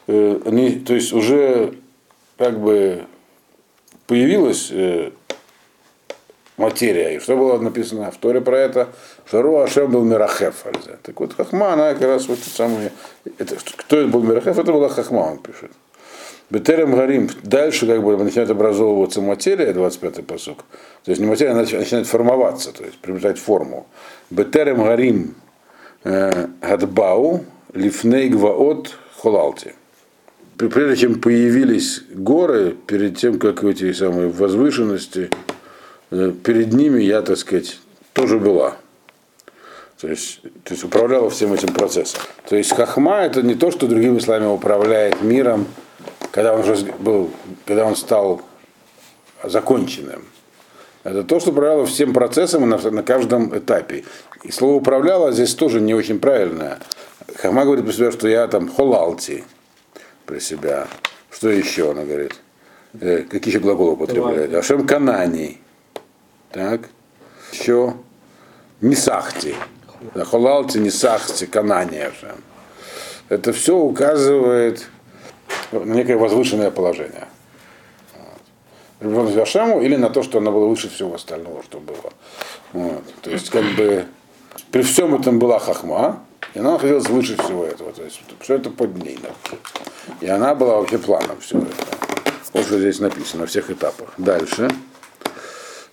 э, 0.06 0.40
они, 0.44 0.72
то 0.72 0.94
есть 0.94 1.12
уже 1.12 1.74
как 2.36 2.58
бы 2.58 3.04
появилась 4.10 4.70
э, 4.72 5.12
материя. 6.56 7.14
И 7.14 7.20
что 7.20 7.36
было 7.36 7.58
написано 7.58 8.10
в 8.10 8.16
Торе 8.16 8.40
про 8.40 8.58
это? 8.58 8.88
Руа 9.30 9.62
Ашем 9.62 9.88
был 9.88 10.02
Мирахеф. 10.02 10.64
Так 11.04 11.20
вот, 11.20 11.34
Хахма, 11.34 11.74
она 11.74 11.94
как 11.94 12.02
раз 12.02 12.26
вот 12.26 12.40
самые... 12.40 12.90
Это, 13.38 13.54
кто 13.76 13.98
это 13.98 14.08
был 14.08 14.24
Мирахеф? 14.24 14.58
Это 14.58 14.72
была 14.72 14.88
Хахма, 14.88 15.20
он 15.20 15.38
пишет. 15.38 15.70
Бетерем 16.50 16.96
Гарим, 16.96 17.30
дальше 17.44 17.86
как 17.86 18.02
бы 18.02 18.16
начинает 18.16 18.50
образовываться 18.50 19.20
материя, 19.20 19.72
25-й 19.72 20.24
посок. 20.24 20.64
То 21.04 21.12
есть 21.12 21.20
не 21.20 21.28
материя, 21.28 21.52
она 21.52 21.60
начинает 21.60 22.08
формоваться, 22.08 22.72
то 22.72 22.82
есть 22.82 22.98
приобретать 22.98 23.38
форму. 23.38 23.86
Бетерем 24.30 24.82
Гарим 24.82 25.36
э, 26.02 26.48
Гадбау, 26.60 27.44
Лифней 27.74 28.28
Гваот 28.28 28.98
Холалти. 29.22 29.74
Прежде 30.68 30.96
чем 30.96 31.20
появились 31.20 32.02
горы, 32.10 32.76
перед 32.86 33.16
тем, 33.16 33.38
как 33.38 33.64
эти 33.64 33.92
самые 33.94 34.28
возвышенности, 34.28 35.30
э, 36.10 36.32
перед 36.44 36.74
ними 36.74 37.02
я, 37.02 37.22
так 37.22 37.38
сказать, 37.38 37.80
тоже 38.12 38.38
была. 38.38 38.76
То 39.98 40.08
есть, 40.08 40.42
то 40.42 40.74
есть 40.74 40.84
управляла 40.84 41.30
всем 41.30 41.54
этим 41.54 41.72
процессом. 41.72 42.20
То 42.46 42.56
есть 42.56 42.74
хахма 42.74 43.20
это 43.20 43.40
не 43.40 43.54
то, 43.54 43.70
что 43.70 43.86
другими 43.86 44.18
словами 44.18 44.46
управляет 44.46 45.22
миром, 45.22 45.66
когда 46.30 46.54
он 46.54 46.60
уже 46.60 46.84
был, 46.98 47.30
когда 47.64 47.86
он 47.86 47.96
стал 47.96 48.42
законченным. 49.42 50.24
Это 51.04 51.22
то, 51.24 51.40
что 51.40 51.52
управляло 51.52 51.86
всем 51.86 52.12
процессом 52.12 52.68
на, 52.68 52.76
на 52.76 53.02
каждом 53.02 53.56
этапе. 53.56 54.04
И 54.42 54.52
слово 54.52 54.74
управляло 54.74 55.32
здесь 55.32 55.54
тоже 55.54 55.80
не 55.80 55.94
очень 55.94 56.18
правильное. 56.18 56.78
Хахма 57.36 57.64
говорит 57.64 57.86
про 57.86 57.94
себя, 57.94 58.12
что 58.12 58.28
я 58.28 58.46
там 58.46 58.68
холалти 58.68 59.44
при 60.30 60.38
себя. 60.38 60.86
Что 61.30 61.50
еще 61.50 61.90
она 61.90 62.04
говорит? 62.04 62.36
Э, 63.00 63.22
какие 63.28 63.52
еще 63.52 63.60
глаголы 63.60 63.92
употребляет? 63.92 64.54
Ашем 64.54 64.86
канани. 64.86 65.58
Так. 66.52 66.88
Еще 67.52 67.94
нисахти. 68.80 69.54
Холалти, 70.14 70.78
нисахти, 70.78 71.46
канани 71.46 71.98
Ашем. 71.98 72.42
Это 73.28 73.52
все 73.52 73.76
указывает 73.76 74.88
на 75.72 75.92
некое 75.92 76.16
возвышенное 76.16 76.70
положение. 76.70 77.26
Вот. 79.00 79.36
Ашему 79.36 79.80
или 79.80 79.96
на 79.96 80.10
то, 80.10 80.22
что 80.22 80.38
она 80.38 80.50
была 80.50 80.66
выше 80.66 80.88
всего 80.88 81.14
остального, 81.14 81.62
что 81.64 81.80
было. 81.80 82.12
Вот. 82.72 83.02
То 83.22 83.30
есть, 83.30 83.50
как 83.50 83.64
бы, 83.76 84.06
при 84.70 84.82
всем 84.82 85.14
этом 85.14 85.38
была 85.38 85.58
хахма, 85.58 86.22
и 86.54 86.58
она 86.58 86.72
находилась 86.72 87.08
выше 87.08 87.36
всего 87.36 87.64
этого. 87.64 87.92
То 87.92 88.02
есть, 88.02 88.20
все 88.40 88.56
это 88.56 88.70
под 88.70 88.96
ней. 88.96 89.18
И 90.20 90.26
она 90.26 90.54
была 90.54 90.76
вообще 90.76 90.98
планом 90.98 91.40
всего 91.40 91.62
этого. 91.62 91.98
Вот 92.52 92.66
что 92.66 92.78
здесь 92.78 93.00
написано, 93.00 93.42
на 93.42 93.46
всех 93.46 93.70
этапах. 93.70 94.14
Дальше. 94.18 94.70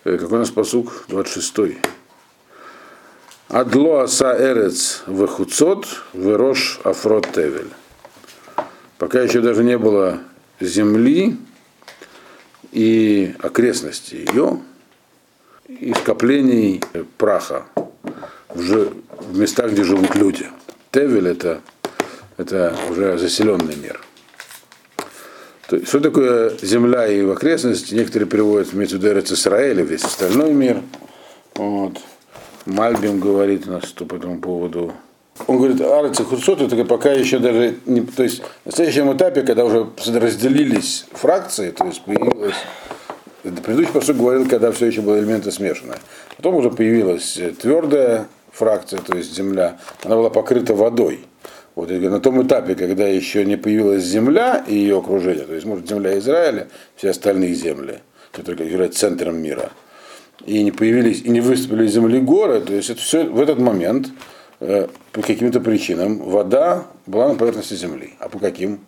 Э, 0.03 0.17
какой 0.17 0.37
у 0.37 0.41
нас 0.41 0.49
посук? 0.49 1.05
26. 1.09 1.77
Адло 3.49 4.03
аса 4.03 4.35
эрец 4.37 5.03
вехуцот 5.07 5.87
верош 6.13 6.79
афрот 6.83 7.31
тевель 7.31 7.69
пока 8.97 9.21
еще 9.21 9.41
даже 9.41 9.63
не 9.63 9.77
было 9.77 10.19
земли 10.59 11.37
и 12.71 13.35
окрестностей 13.39 14.25
ее, 14.27 14.61
и 15.67 15.93
скоплений 15.93 16.81
праха 17.17 17.65
ж... 18.55 18.89
в 19.19 19.37
местах, 19.37 19.71
где 19.71 19.83
живут 19.83 20.15
люди. 20.15 20.47
Тевель 20.91 21.27
это, 21.27 21.61
это 22.37 22.75
уже 22.89 23.17
заселенный 23.17 23.75
мир. 23.75 23.99
То 25.67 25.75
есть, 25.75 25.89
что 25.89 25.99
такое 25.99 26.53
земля 26.61 27.07
и 27.07 27.21
в 27.23 27.31
окрестности? 27.31 27.93
Некоторые 27.93 28.29
переводят 28.29 28.69
в 28.69 28.73
Мецудерец 28.73 29.31
Израиля, 29.31 29.83
весь 29.83 30.03
остальной 30.03 30.53
мир. 30.53 30.81
Вот. 31.55 31.97
Мальбим 32.65 33.19
говорит 33.19 33.67
у 33.67 33.71
нас 33.71 33.85
по 33.85 34.15
этому 34.15 34.39
поводу 34.39 34.93
он 35.45 35.57
говорит, 35.57 35.79
Арец 35.81 36.19
и 36.19 36.23
Худсот, 36.23 36.61
это 36.61 36.83
пока 36.83 37.11
еще 37.11 37.37
даже 37.37 37.75
не, 37.85 38.01
то 38.01 38.23
есть 38.23 38.41
на 38.65 38.71
следующем 38.71 39.15
этапе, 39.15 39.43
когда 39.43 39.65
уже 39.65 39.87
разделились 40.07 41.05
фракции, 41.11 41.69
то 41.69 41.85
есть 41.85 42.01
появилась 42.01 42.55
Предыдущий 43.43 43.93
посуд 43.93 44.17
говорил, 44.17 44.47
когда 44.47 44.71
все 44.71 44.87
еще 44.87 45.01
были 45.01 45.19
элементы 45.19 45.51
смешанные. 45.51 45.99
Потом 46.35 46.55
уже 46.55 46.69
появилась 46.69 47.39
твердая 47.61 48.27
фракция, 48.57 48.99
то 48.99 49.15
есть 49.15 49.35
земля, 49.35 49.79
она 50.03 50.15
была 50.15 50.29
покрыта 50.29 50.73
водой. 50.73 51.25
Вот 51.75 51.89
на 51.89 52.19
том 52.19 52.41
этапе, 52.45 52.75
когда 52.75 53.07
еще 53.07 53.45
не 53.45 53.55
появилась 53.55 54.03
земля 54.03 54.63
и 54.67 54.75
ее 54.75 54.97
окружение, 54.97 55.45
то 55.45 55.53
есть, 55.53 55.65
может, 55.65 55.87
земля 55.87 56.17
Израиля, 56.17 56.67
все 56.95 57.11
остальные 57.11 57.53
земли, 57.53 57.99
которые 58.31 58.69
являются 58.69 59.01
центром 59.01 59.37
мира, 59.37 59.71
и 60.45 60.63
не 60.63 60.71
появились, 60.71 61.21
и 61.21 61.29
не 61.29 61.41
выступили 61.41 61.85
из 61.85 61.93
земли 61.93 62.19
горы, 62.19 62.61
то 62.61 62.73
есть 62.73 62.89
это 62.89 62.99
все 62.99 63.25
в 63.25 63.39
этот 63.39 63.59
момент 63.59 64.09
Э, 64.59 64.87
по 65.11 65.21
каким-то 65.21 65.59
причинам 65.59 66.17
вода 66.17 66.87
была 67.05 67.29
на 67.29 67.35
поверхности 67.35 67.75
земли. 67.75 68.15
А 68.19 68.27
по 68.27 68.39
каким? 68.39 68.79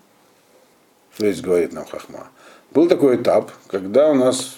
Что 1.14 1.32
здесь 1.32 1.42
говорит 1.44 1.74
нам 1.74 1.86
Хахма? 1.86 2.28
Был 2.72 2.88
такой 2.88 3.18
этап, 3.18 3.52
когда 3.68 4.10
у 4.10 4.16
нас 4.16 4.58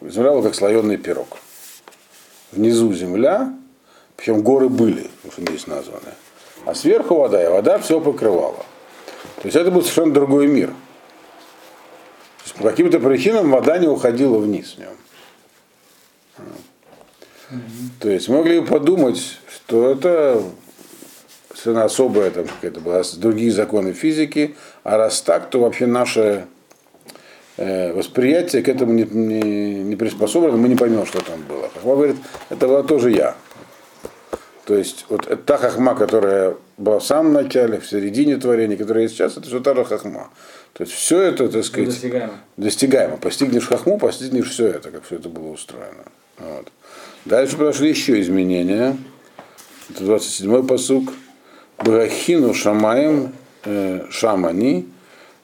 земля 0.00 0.30
была 0.30 0.42
как 0.42 0.54
слоеный 0.54 0.96
пирог. 0.96 1.38
Внизу 2.50 2.92
земля, 2.92 3.54
причем 4.18 4.42
горы 4.42 4.68
были, 4.68 5.08
что 5.32 5.42
здесь 5.42 5.68
названы. 5.68 6.12
А 6.64 6.74
сверху 6.74 7.14
вода, 7.14 7.42
и 7.42 7.48
вода 7.48 7.78
все 7.78 8.00
покрывала. 8.00 8.66
То 9.36 9.44
есть 9.44 9.56
это 9.56 9.70
был 9.70 9.82
совершенно 9.82 10.12
другой 10.12 10.48
мир. 10.48 10.70
То 12.38 12.44
есть 12.44 12.54
по 12.56 12.64
каким-то 12.64 12.98
причинам 12.98 13.52
вода 13.52 13.78
не 13.78 13.86
уходила 13.86 14.38
вниз 14.38 14.74
в 14.74 14.80
нем. 14.80 14.90
То 18.00 18.10
есть 18.10 18.28
могли 18.28 18.60
подумать, 18.60 19.38
что 19.54 19.92
это 19.92 20.42
совершенно 21.50 21.84
особая 21.84 22.30
там 22.32 22.46
какая-то 22.46 22.80
была, 22.80 23.02
другие 23.18 23.52
законы 23.52 23.92
физики, 23.92 24.56
а 24.82 24.96
раз 24.96 25.20
так, 25.22 25.48
то 25.48 25.60
вообще 25.60 25.86
наше 25.86 26.46
э, 27.56 27.92
восприятие 27.92 28.62
к 28.62 28.68
этому 28.68 28.92
не, 28.92 29.04
не, 29.04 29.74
не 29.84 29.96
приспособлено, 29.96 30.56
мы 30.56 30.68
не 30.68 30.76
поймем, 30.76 31.06
что 31.06 31.24
там 31.24 31.40
было. 31.48 31.70
Хахма 31.72 31.94
говорит, 31.94 32.16
это 32.50 32.66
была 32.66 32.82
тоже 32.82 33.12
я. 33.12 33.36
То 34.68 34.76
есть 34.76 35.06
вот 35.08 35.26
это 35.26 35.38
та 35.38 35.56
хахма, 35.56 35.94
которая 35.94 36.54
была 36.76 36.98
в 36.98 37.02
самом 37.02 37.32
начале, 37.32 37.80
в 37.80 37.88
середине 37.88 38.36
творения, 38.36 38.76
которая 38.76 39.04
есть 39.04 39.14
сейчас, 39.14 39.38
это 39.38 39.46
все 39.46 39.60
та 39.60 39.74
же 39.74 39.82
хахма. 39.82 40.28
То 40.74 40.84
есть 40.84 40.92
все 40.92 41.22
это, 41.22 41.48
так 41.48 41.64
сказать, 41.64 41.88
достигаемо. 41.88 42.34
достигаемо. 42.58 43.16
Постигнешь 43.16 43.66
хахму, 43.66 43.98
постигнешь 43.98 44.50
все 44.50 44.66
это, 44.66 44.90
как 44.90 45.04
все 45.04 45.16
это 45.16 45.30
было 45.30 45.52
устроено. 45.52 46.04
Вот. 46.36 46.70
Дальше 47.24 47.56
прошли 47.56 47.88
еще 47.88 48.20
изменения. 48.20 48.98
Это 49.88 50.04
27-й 50.04 50.66
посук. 50.66 51.14
Брахину 51.78 52.52
шамаем 52.52 53.32
э, 53.64 54.04
шамани 54.10 54.86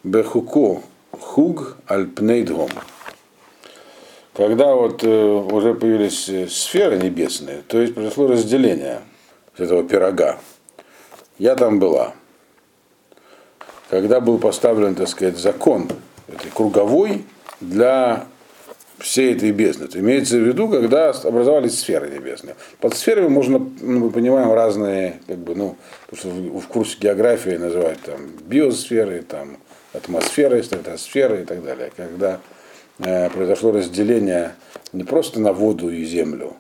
бехуко 0.03 0.83
хуг 1.19 1.79
альпнейдгом. 1.87 2.69
Когда 4.35 4.75
вот 4.75 5.03
э, 5.03 5.09
уже 5.09 5.73
появились 5.73 6.29
э, 6.29 6.47
сферы 6.47 6.99
небесные, 6.99 7.63
то 7.67 7.81
есть 7.81 7.95
произошло 7.95 8.27
разделение 8.27 9.01
этого 9.57 9.85
пирога. 9.85 10.39
Я 11.39 11.57
там 11.57 11.79
была. 11.79 12.15
Когда 13.91 14.21
был 14.21 14.39
поставлен, 14.39 14.95
так 14.95 15.09
сказать, 15.09 15.37
закон 15.37 15.89
этой 16.29 16.51
круговой 16.51 17.25
для 17.61 18.27
всей 18.99 19.35
этой 19.35 19.51
бездны. 19.51 19.85
Это 19.85 19.99
имеется 19.99 20.37
в 20.37 20.41
виду, 20.41 20.69
когда 20.69 21.11
образовались 21.11 21.79
сферы 21.79 22.09
небесные. 22.11 22.55
Под 22.81 22.95
сферами 22.95 23.29
можно, 23.29 23.59
ну, 23.59 24.01
мы 24.01 24.11
понимаем, 24.11 24.53
разные, 24.53 25.21
как 25.27 25.39
бы, 25.39 25.55
ну, 25.55 25.77
то, 26.09 26.17
что 26.17 26.29
в, 26.29 26.61
в 26.61 26.67
курсе 26.69 26.97
географии 27.01 27.57
называют 27.57 28.01
там 28.03 28.29
биосферы, 28.47 29.23
там 29.23 29.59
атмосферы, 29.93 30.63
стратосферы 30.63 31.43
и 31.43 31.45
так 31.45 31.63
далее. 31.65 31.91
Когда 31.97 32.41
э, 32.99 33.29
произошло 33.31 33.73
разделение 33.73 34.55
не 34.93 35.05
просто 35.05 35.41
на 35.41 35.53
воду 35.53 35.91
и 35.91 36.05
землю, 36.05 36.55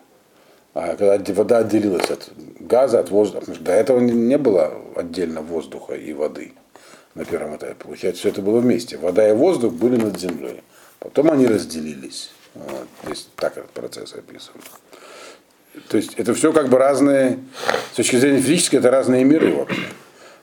когда 0.75 1.19
вода 1.33 1.59
отделилась 1.59 2.11
от 2.11 2.31
газа, 2.59 2.99
от 2.99 3.11
воздуха. 3.11 3.53
До 3.61 3.73
этого 3.73 4.01
не, 4.01 4.37
было 4.37 4.75
отдельно 4.97 5.41
воздуха 5.41 5.95
и 5.95 6.13
воды 6.13 6.53
на 7.15 7.25
первом 7.25 7.57
этапе. 7.57 7.77
Получается, 7.79 8.21
все 8.21 8.29
это 8.31 8.43
было 8.43 8.59
вместе. 8.59 8.97
Вода 8.97 9.29
и 9.29 9.33
воздух 9.33 9.73
были 9.73 9.97
над 9.97 10.19
землей. 10.19 10.63
Потом 10.99 11.31
они 11.31 11.47
разделились. 11.47 12.31
Вот. 12.55 12.89
Здесь 13.05 13.29
так 13.37 13.57
этот 13.57 13.71
процесс 13.71 14.15
описан. 14.15 14.55
То 15.89 15.97
есть 15.97 16.15
это 16.17 16.35
все 16.35 16.53
как 16.53 16.69
бы 16.69 16.79
разные, 16.79 17.39
с 17.93 17.97
точки 17.97 18.17
зрения 18.17 18.41
физической, 18.41 18.77
это 18.77 18.91
разные 18.91 19.25
миры 19.25 19.55
вообще. 19.55 19.83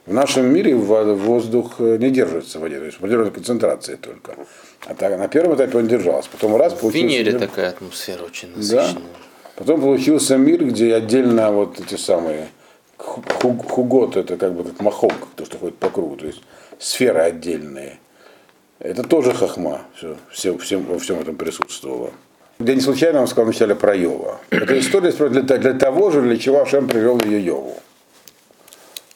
В 0.05 0.13
нашем 0.13 0.51
мире 0.53 0.75
воздух 0.75 1.79
не 1.79 2.09
держится 2.09 2.57
в 2.57 2.61
воде, 2.61 2.79
то 2.79 2.85
есть 2.85 2.97
определенной 2.97 3.31
концентрации 3.31 3.95
только. 3.95 4.35
А 4.87 4.95
так, 4.95 5.17
на 5.17 5.27
первом 5.27 5.55
этапе 5.55 5.77
он 5.77 5.87
держался. 5.87 6.29
Потом 6.31 6.55
раз. 6.55 6.73
В 6.73 6.89
Венере 6.89 7.33
мир... 7.33 7.39
такая 7.39 7.69
атмосфера 7.69 8.23
очень 8.23 8.49
насыщенная. 8.55 8.93
Да. 8.93 8.99
Потом 9.61 9.79
получился 9.79 10.37
мир, 10.37 10.65
где 10.65 10.95
отдельно 10.95 11.51
вот 11.51 11.79
эти 11.79 11.93
самые 11.93 12.47
хугот, 12.97 14.17
это 14.17 14.35
как 14.35 14.53
бы 14.53 14.63
как 14.63 14.81
махок, 14.81 15.13
то, 15.35 15.45
что 15.45 15.59
ходит 15.59 15.77
по 15.77 15.91
кругу. 15.91 16.15
То 16.15 16.25
есть 16.25 16.41
сферы 16.79 17.19
отдельные. 17.19 17.99
Это 18.79 19.03
тоже 19.03 19.33
хахма, 19.33 19.83
все, 19.93 20.17
все, 20.31 20.57
всем, 20.57 20.85
во 20.85 20.97
всем 20.97 21.19
этом 21.19 21.35
присутствовало. 21.35 22.09
Я 22.57 22.73
не 22.73 22.81
случайно 22.81 23.19
вам 23.19 23.27
сказал 23.27 23.45
вначале 23.45 23.75
про 23.75 23.95
Йова. 23.95 24.39
Это 24.49 24.79
история 24.79 25.11
для, 25.11 25.43
для 25.43 25.73
того 25.73 26.09
же, 26.09 26.23
для 26.23 26.37
чего 26.37 26.63
Ашем 26.63 26.87
привел 26.87 27.21
ее 27.21 27.45
Йову. 27.45 27.77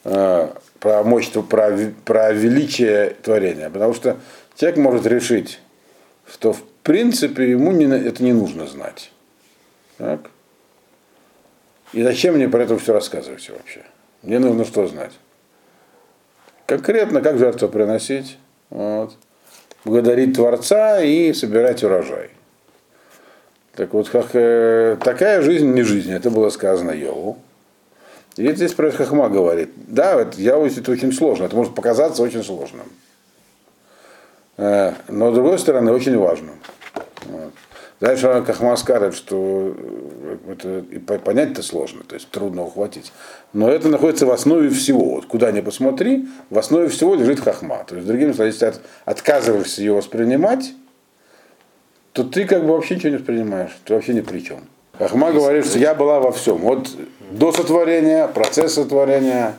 А, 0.03 0.55
про 0.79 1.01
мощь, 1.01 1.31
про, 1.31 1.75
про 2.05 2.33
величие 2.33 3.15
творения. 3.23 3.71
Потому 3.71 3.95
что 3.95 4.17
человек 4.55 4.77
может 4.77 5.07
решить, 5.07 5.59
что 6.31 6.53
в 6.53 6.61
принципе 6.83 7.49
ему 7.49 7.71
не, 7.71 7.85
это 7.85 8.23
не 8.23 8.33
нужно 8.33 8.67
знать. 8.67 9.09
Так? 9.97 10.29
И 11.95 12.03
зачем 12.03 12.35
мне 12.35 12.49
про 12.49 12.63
это 12.63 12.77
все 12.77 12.91
рассказывать 12.91 13.49
вообще? 13.49 13.81
Мне 14.21 14.37
нужно 14.37 14.65
что 14.65 14.85
знать? 14.85 15.13
Конкретно, 16.65 17.21
как 17.21 17.37
жертву 17.37 17.69
приносить, 17.69 18.37
вот, 18.69 19.15
благодарить 19.85 20.35
Творца 20.35 21.01
и 21.01 21.31
собирать 21.31 21.85
урожай. 21.85 22.31
Так 23.75 23.93
вот, 23.93 24.09
как, 24.09 24.31
э, 24.33 24.97
такая 25.01 25.41
жизнь 25.41 25.71
не 25.71 25.83
жизнь, 25.83 26.11
это 26.11 26.29
было 26.29 26.49
сказано 26.49 26.91
Йову. 26.91 27.37
И 28.35 28.51
здесь 28.51 28.73
про 28.73 28.91
Хахма 28.91 29.29
говорит, 29.29 29.69
да, 29.75 30.19
это, 30.19 30.41
я 30.41 30.57
это 30.57 30.91
очень 30.91 31.13
сложно, 31.13 31.45
это 31.45 31.55
может 31.55 31.75
показаться 31.75 32.21
очень 32.21 32.43
сложным. 32.43 32.87
Э, 34.57 34.91
но 35.07 35.31
с 35.31 35.33
другой 35.33 35.57
стороны, 35.59 35.93
очень 35.93 36.17
важным. 36.17 36.59
Вот. 37.27 37.53
Дальше 38.01 38.43
Кахма 38.45 38.75
скажет, 38.75 39.15
что 39.15 39.73
э, 40.47 40.83
это 40.91 41.19
понять-то 41.19 41.63
сложно, 41.63 42.03
то 42.05 42.15
есть 42.15 42.29
трудно 42.29 42.63
ухватить. 42.63 43.13
Но 43.53 43.69
это 43.69 43.87
находится 43.87 44.25
в 44.25 44.31
основе 44.31 44.69
всего. 44.69 45.15
Вот 45.15 45.25
куда 45.27 45.51
ни 45.51 45.61
посмотри, 45.61 46.27
в 46.49 46.57
основе 46.57 46.89
всего 46.89 47.15
лежит 47.15 47.39
Хахма. 47.39 47.85
То 47.87 47.95
есть, 47.95 48.07
другими 48.07 48.33
словами, 48.33 48.51
если 48.51 48.69
ты 48.69 48.77
отказываешься 49.05 49.81
его 49.81 49.97
воспринимать, 49.97 50.73
то 52.11 52.23
ты 52.23 52.45
как 52.45 52.65
бы 52.65 52.73
вообще 52.73 52.95
ничего 52.95 53.09
не 53.11 53.17
воспринимаешь, 53.17 53.71
ты 53.85 53.93
вообще 53.93 54.13
ни 54.13 54.21
при 54.21 54.39
чем. 54.39 54.59
Ахма 54.99 55.31
говорит, 55.31 55.65
что 55.65 55.79
я 55.79 55.93
была 55.93 56.19
во 56.19 56.31
всем. 56.31 56.57
Вот 56.57 56.89
до 57.31 57.51
сотворения, 57.51 58.27
процесс 58.27 58.73
сотворения, 58.73 59.55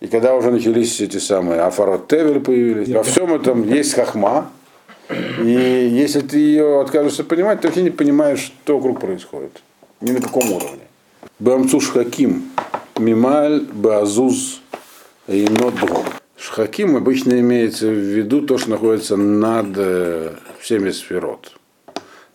и 0.00 0.06
когда 0.06 0.34
уже 0.34 0.50
начались 0.50 1.00
эти 1.00 1.18
самые 1.18 1.60
Афарот 1.60 2.08
Тевель 2.08 2.40
появились, 2.40 2.88
во 2.88 3.02
всем 3.02 3.34
этом 3.34 3.66
есть 3.68 3.94
хахма. 3.94 4.50
И 5.10 5.88
если 5.92 6.20
ты 6.20 6.38
ее 6.38 6.80
откажешься 6.80 7.24
понимать, 7.24 7.60
ты 7.60 7.68
вообще 7.68 7.82
не 7.82 7.90
понимаешь, 7.90 8.52
что 8.62 8.76
вокруг 8.76 9.00
происходит. 9.00 9.62
Ни 10.00 10.12
на 10.12 10.20
каком 10.20 10.50
уровне. 10.52 10.82
Бамцуш 11.38 11.90
Хаким, 11.90 12.50
Мималь, 12.98 13.60
Базуз 13.72 14.60
и 15.26 15.46
Ноддром. 15.48 16.04
Шхаким 16.36 16.96
обычно 16.96 17.38
имеется 17.40 17.86
в 17.86 17.94
виду 17.94 18.40
то, 18.40 18.56
что 18.56 18.70
находится 18.70 19.16
над 19.16 19.76
э, 19.76 20.34
всеми 20.60 20.90
сферот 20.90 21.52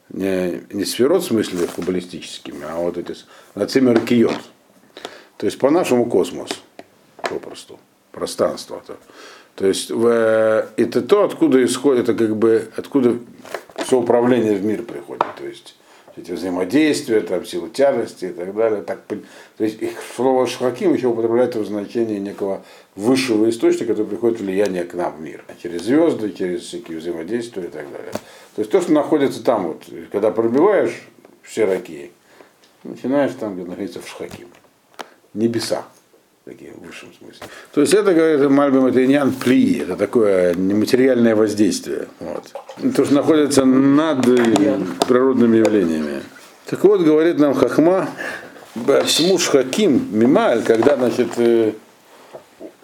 не, 0.10 0.62
не 0.72 0.86
сферот 0.86 1.24
в 1.24 1.28
смысле 1.28 1.68
футболистическими, 1.68 2.66
а 2.68 2.78
вот 2.78 2.98
эти 2.98 3.16
над 3.54 3.70
всеми 3.70 3.90
ракиот. 3.90 4.40
То 5.38 5.46
есть 5.46 5.60
по-нашему 5.60 6.06
космос, 6.06 6.50
попросту, 7.18 7.80
пространство. 8.12 8.82
-то. 8.88 8.96
То 9.56 9.68
есть 9.68 9.90
в, 9.90 10.68
это 10.76 11.02
то, 11.02 11.24
откуда 11.24 11.64
исходит, 11.64 12.10
это 12.10 12.14
как 12.14 12.36
бы, 12.36 12.70
откуда 12.76 13.18
все 13.78 14.00
управление 14.00 14.56
в 14.56 14.66
мир 14.66 14.84
приходит. 14.84 15.24
То 15.38 15.46
есть 15.46 15.76
эти 16.18 16.32
взаимодействия, 16.32 17.22
там, 17.22 17.46
силы 17.46 17.70
тяжести 17.70 18.26
и 18.26 18.34
так 18.34 18.54
далее. 18.54 18.82
Так, 18.82 19.02
то 19.06 19.64
есть 19.64 19.82
их 19.82 19.92
слово 20.16 20.46
шхаким 20.48 20.94
еще 20.94 21.08
употребляется 21.08 21.60
в 21.60 21.66
значении 21.66 22.20
некого 22.20 22.64
высшего 22.96 23.50
источника, 23.50 23.88
который 23.88 24.08
приходит 24.08 24.40
влияние 24.40 24.84
к 24.84 24.94
нам 24.94 25.16
в 25.16 25.22
мир. 25.22 25.44
Через 25.62 25.84
звезды, 25.84 26.32
через 26.32 26.64
всякие 26.64 26.98
взаимодействия 27.00 27.64
и 27.64 27.70
так 27.70 27.90
далее. 27.92 28.12
То 28.56 28.60
есть 28.60 28.72
то, 28.72 28.82
что 28.82 28.92
находится 28.92 29.44
там, 29.44 29.68
вот, 29.68 29.84
когда 30.12 30.32
пробиваешь 30.32 31.08
все 31.44 31.66
раки, 31.66 32.12
начинаешь 32.84 33.32
там, 33.40 33.56
где 33.56 33.66
находится 33.66 34.02
в 34.02 34.08
шхаким. 34.08 34.48
Небеса 35.34 35.86
такие 36.46 36.74
в 36.74 36.86
высшем 36.86 37.10
смысле. 37.18 37.48
То 37.74 37.82
есть 37.82 37.94
это, 37.94 38.14
говорит 38.14 38.50
Мальбим, 38.50 38.86
это 38.86 39.04
иньян 39.04 39.34
пли, 39.34 39.80
это 39.80 39.96
такое 39.96 40.54
нематериальное 40.54 41.36
воздействие. 41.36 42.08
Вот. 42.20 42.54
То, 42.96 43.04
что 43.04 43.16
находится 43.16 43.66
над 43.66 44.22
природными 45.08 45.58
явлениями. 45.58 46.22
Так 46.68 46.84
вот, 46.84 47.02
говорит 47.02 47.40
нам 47.40 47.56
Хахма, 47.56 48.10
Смуш 49.08 49.48
Хаким, 49.48 50.08
Мималь, 50.12 50.64
когда, 50.64 50.96
значит, 50.98 51.30
э, 51.38 51.72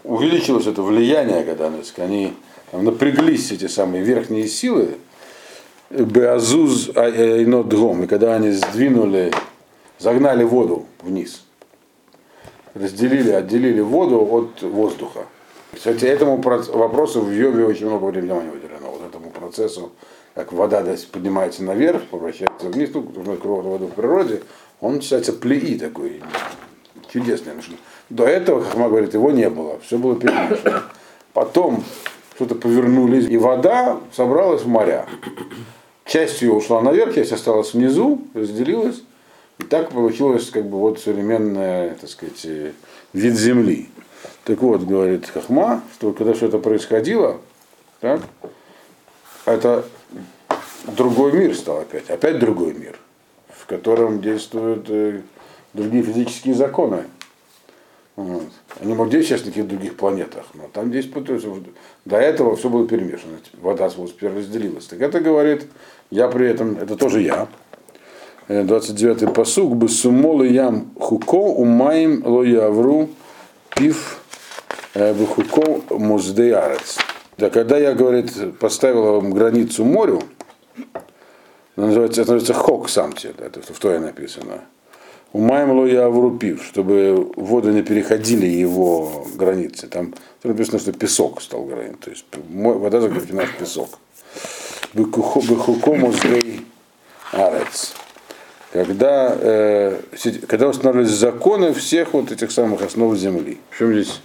увеличилось 0.04 0.66
это 0.66 0.82
влияние, 0.82 1.44
когда 1.44 1.70
значит, 1.70 2.00
они 2.00 2.34
там, 2.72 2.84
напряглись 2.84 3.52
эти 3.52 3.68
самые 3.68 4.04
верхние 4.04 4.48
силы, 4.48 4.96
Беазуз 5.92 6.90
Айнодгом, 6.96 8.04
и 8.04 8.08
когда 8.08 8.36
они 8.36 8.52
сдвинули, 8.52 9.32
загнали 10.00 10.44
воду 10.44 10.86
вниз, 11.02 11.44
разделили, 12.74 13.32
отделили 13.32 13.82
воду 13.82 14.28
от 14.30 14.62
воздуха. 14.62 15.26
Кстати, 15.74 16.06
этому 16.06 16.38
вопросу 16.38 17.22
в 17.22 17.32
Йове 17.32 17.66
очень 17.66 17.88
много 17.88 18.06
внимания 18.06 18.52
уделено, 18.52 18.92
вот 18.92 19.02
этому 19.08 19.30
процессу, 19.30 19.92
как 20.36 20.52
вода 20.52 20.84
поднимается 21.12 21.64
наверх, 21.64 22.02
обращается 22.12 22.68
вниз, 22.68 22.90
ну, 22.94 23.02
воду 23.02 23.88
в 23.88 23.92
природе, 23.92 24.42
он 24.82 25.02
считается 25.02 25.32
плеи 25.32 25.78
такой, 25.78 26.22
чудесный. 27.12 27.54
До 28.10 28.26
этого, 28.26 28.62
как 28.62 28.76
мы 28.76 28.90
говорит, 28.90 29.14
его 29.14 29.32
не 29.32 29.50
было, 29.50 29.80
все 29.80 29.98
было 29.98 30.16
перемешано. 30.16 30.84
Потом 31.34 31.84
что-то 32.36 32.56
повернулись, 32.56 33.30
и 33.30 33.38
вода 33.38 33.98
собралась 34.12 34.64
в 34.64 34.68
моря. 34.68 35.06
Часть 36.06 36.42
ее 36.42 36.52
ушла 36.52 36.82
наверх, 36.82 37.16
часть 37.16 37.32
осталась 37.32 37.74
внизу, 37.74 38.22
разделилась. 38.34 39.04
И 39.62 39.64
так 39.64 39.92
получилось 39.92 40.50
как 40.50 40.66
бы 40.66 40.80
вот 40.80 41.00
современная, 41.00 41.94
так 41.94 42.10
сказать, 42.10 42.46
э, 42.46 42.72
вид 43.14 43.36
земли. 43.36 43.90
Так 44.44 44.60
вот, 44.62 44.82
говорит 44.82 45.28
Хахма, 45.28 45.84
что 45.94 46.14
когда 46.14 46.34
все 46.34 46.48
это 46.48 46.58
происходило, 46.58 47.40
так, 48.00 48.22
это 49.46 49.86
другой 50.88 51.34
мир 51.34 51.56
стал 51.56 51.82
опять, 51.82 52.10
опять 52.10 52.40
другой 52.40 52.74
мир, 52.74 52.98
в 53.50 53.68
котором 53.68 54.20
действуют 54.20 54.88
э, 54.90 55.22
другие 55.76 56.04
физические 56.04 56.56
законы. 56.56 57.04
Вот. 58.16 58.50
Они 58.80 58.96
могут 58.96 59.12
действовать 59.12 59.42
сейчас 59.42 59.46
на 59.46 59.52
каких-то 59.52 59.70
других 59.70 59.96
планетах, 59.96 60.46
но 60.56 60.70
там 60.74 60.90
здесь 60.90 61.08
до 62.06 62.18
этого 62.18 62.56
все 62.56 62.68
было 62.68 62.88
перемешано. 62.88 63.38
Вода 63.62 63.90
теперь 63.90 64.32
разделилась. 64.32 64.88
Так 64.88 65.02
это 65.02 65.20
говорит, 65.20 65.68
я 66.10 66.28
при 66.30 66.48
этом, 66.48 66.78
это 66.78 66.96
тоже 66.96 67.22
я, 67.22 67.48
29-й 68.52 69.26
э, 69.26 69.30
посуг, 69.30 69.76
бы 69.76 69.88
сумол 69.88 70.44
ям 70.44 70.92
хуко 71.00 71.36
умаем 71.36 72.22
ло 72.26 72.44
явру 72.44 73.10
пив 73.76 74.20
э, 74.94 75.14
бухуко 75.14 75.82
муздеярец. 75.90 76.98
Да, 77.38 77.50
когда 77.50 77.78
я, 77.78 77.94
говорит, 77.94 78.58
поставил 78.60 79.04
вам 79.04 79.32
границу 79.32 79.86
морю, 79.86 80.22
называется, 81.76 82.22
это 82.22 82.34
называется 82.34 82.54
хок 82.54 82.90
самти, 82.90 83.30
это 83.38 83.62
в 83.62 83.80
Торе 83.80 84.00
написано. 84.00 84.62
Умаем 85.34 85.72
ло 85.72 85.86
явру 85.86 86.38
пив, 86.38 86.62
чтобы 86.64 87.32
воды 87.38 87.72
не 87.72 87.84
переходили 87.84 88.46
его 88.46 89.26
границы. 89.36 89.88
Там 89.88 90.14
написано, 90.44 90.80
что 90.80 90.92
песок 90.92 91.42
стал 91.42 91.64
границей, 91.64 91.98
то 92.02 92.10
есть 92.10 92.26
вода 92.50 93.00
заключена 93.00 93.46
в 93.46 93.58
песок. 93.58 93.90
Бехуко 94.94 95.94
муздей 95.94 96.66
арец 97.32 97.94
когда, 98.72 99.36
э, 99.40 100.00
когда 100.48 100.70
устанавливались 100.70 101.12
законы 101.12 101.74
всех 101.74 102.14
вот 102.14 102.32
этих 102.32 102.52
самых 102.52 102.82
основ 102.82 103.16
Земли. 103.18 103.60
В 103.70 103.78
чем 103.78 103.94
здесь 103.94 104.22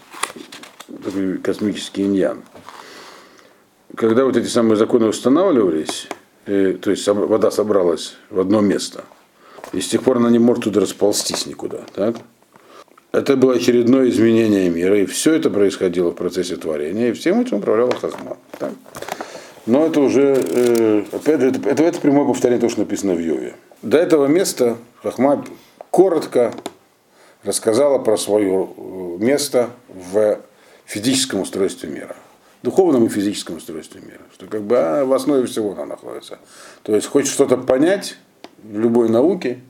космический 1.43 2.03
иньян? 2.03 2.43
Когда 3.97 4.25
вот 4.25 4.37
эти 4.37 4.47
самые 4.47 4.77
законы 4.77 5.07
устанавливались, 5.07 6.09
э, 6.47 6.77
то 6.81 6.91
есть 6.91 7.07
вода 7.09 7.51
собралась 7.51 8.15
в 8.31 8.39
одно 8.39 8.61
место, 8.61 9.05
и 9.73 9.81
с 9.81 9.89
тех 9.89 10.03
пор 10.03 10.19
она 10.19 10.31
не 10.31 10.39
может 10.39 10.65
туда 10.65 10.81
расползтись 10.81 11.47
никуда. 11.47 11.81
Так? 11.95 12.17
Это 13.11 13.37
было 13.37 13.55
очередное 13.55 14.09
изменение 14.11 14.69
мира, 14.69 15.01
и 15.01 15.07
все 15.07 15.33
это 15.33 15.51
происходило 15.51 16.11
в 16.11 16.15
процессе 16.15 16.57
творения, 16.57 17.09
и 17.09 17.13
всем 17.13 17.41
этим 17.41 17.59
управляла 17.59 17.93
Хахма. 17.93 18.37
Так? 18.59 18.73
Но 19.65 19.87
это 19.87 20.01
уже, 20.01 20.37
э, 20.39 21.05
опять 21.11 21.41
же, 21.41 21.49
это, 21.49 21.69
это, 21.69 21.83
это 21.83 22.01
прямое 22.01 22.27
повторение 22.27 22.61
того, 22.61 22.71
что 22.71 22.81
написано 22.81 23.15
в 23.15 23.19
Йове. 23.19 23.55
До 23.83 23.99
этого 23.99 24.27
места 24.27 24.79
Хахма 25.03 25.45
коротко 25.91 26.55
рассказала 27.45 27.99
про 27.99 28.17
свое 28.17 28.69
э, 28.77 29.17
место 29.19 29.71
в 29.89 30.41
физическом 30.87 31.41
устройстве 31.41 31.91
мира. 31.91 32.17
Духовном 32.63 33.05
и 33.05 33.09
физическом 33.09 33.57
устройстве 33.57 34.01
мира. 34.01 34.23
Что 34.33 34.47
как 34.47 34.63
бы 34.63 34.77
а, 34.79 35.05
в 35.05 35.13
основе 35.13 35.47
всего 35.47 35.73
она 35.73 35.85
находится. 35.85 36.39
То 36.83 36.95
есть 36.95 37.07
хочешь 37.07 37.33
что-то 37.33 37.59
понять 37.59 38.17
в 38.63 38.79
любой 38.79 39.09
науке, 39.09 39.61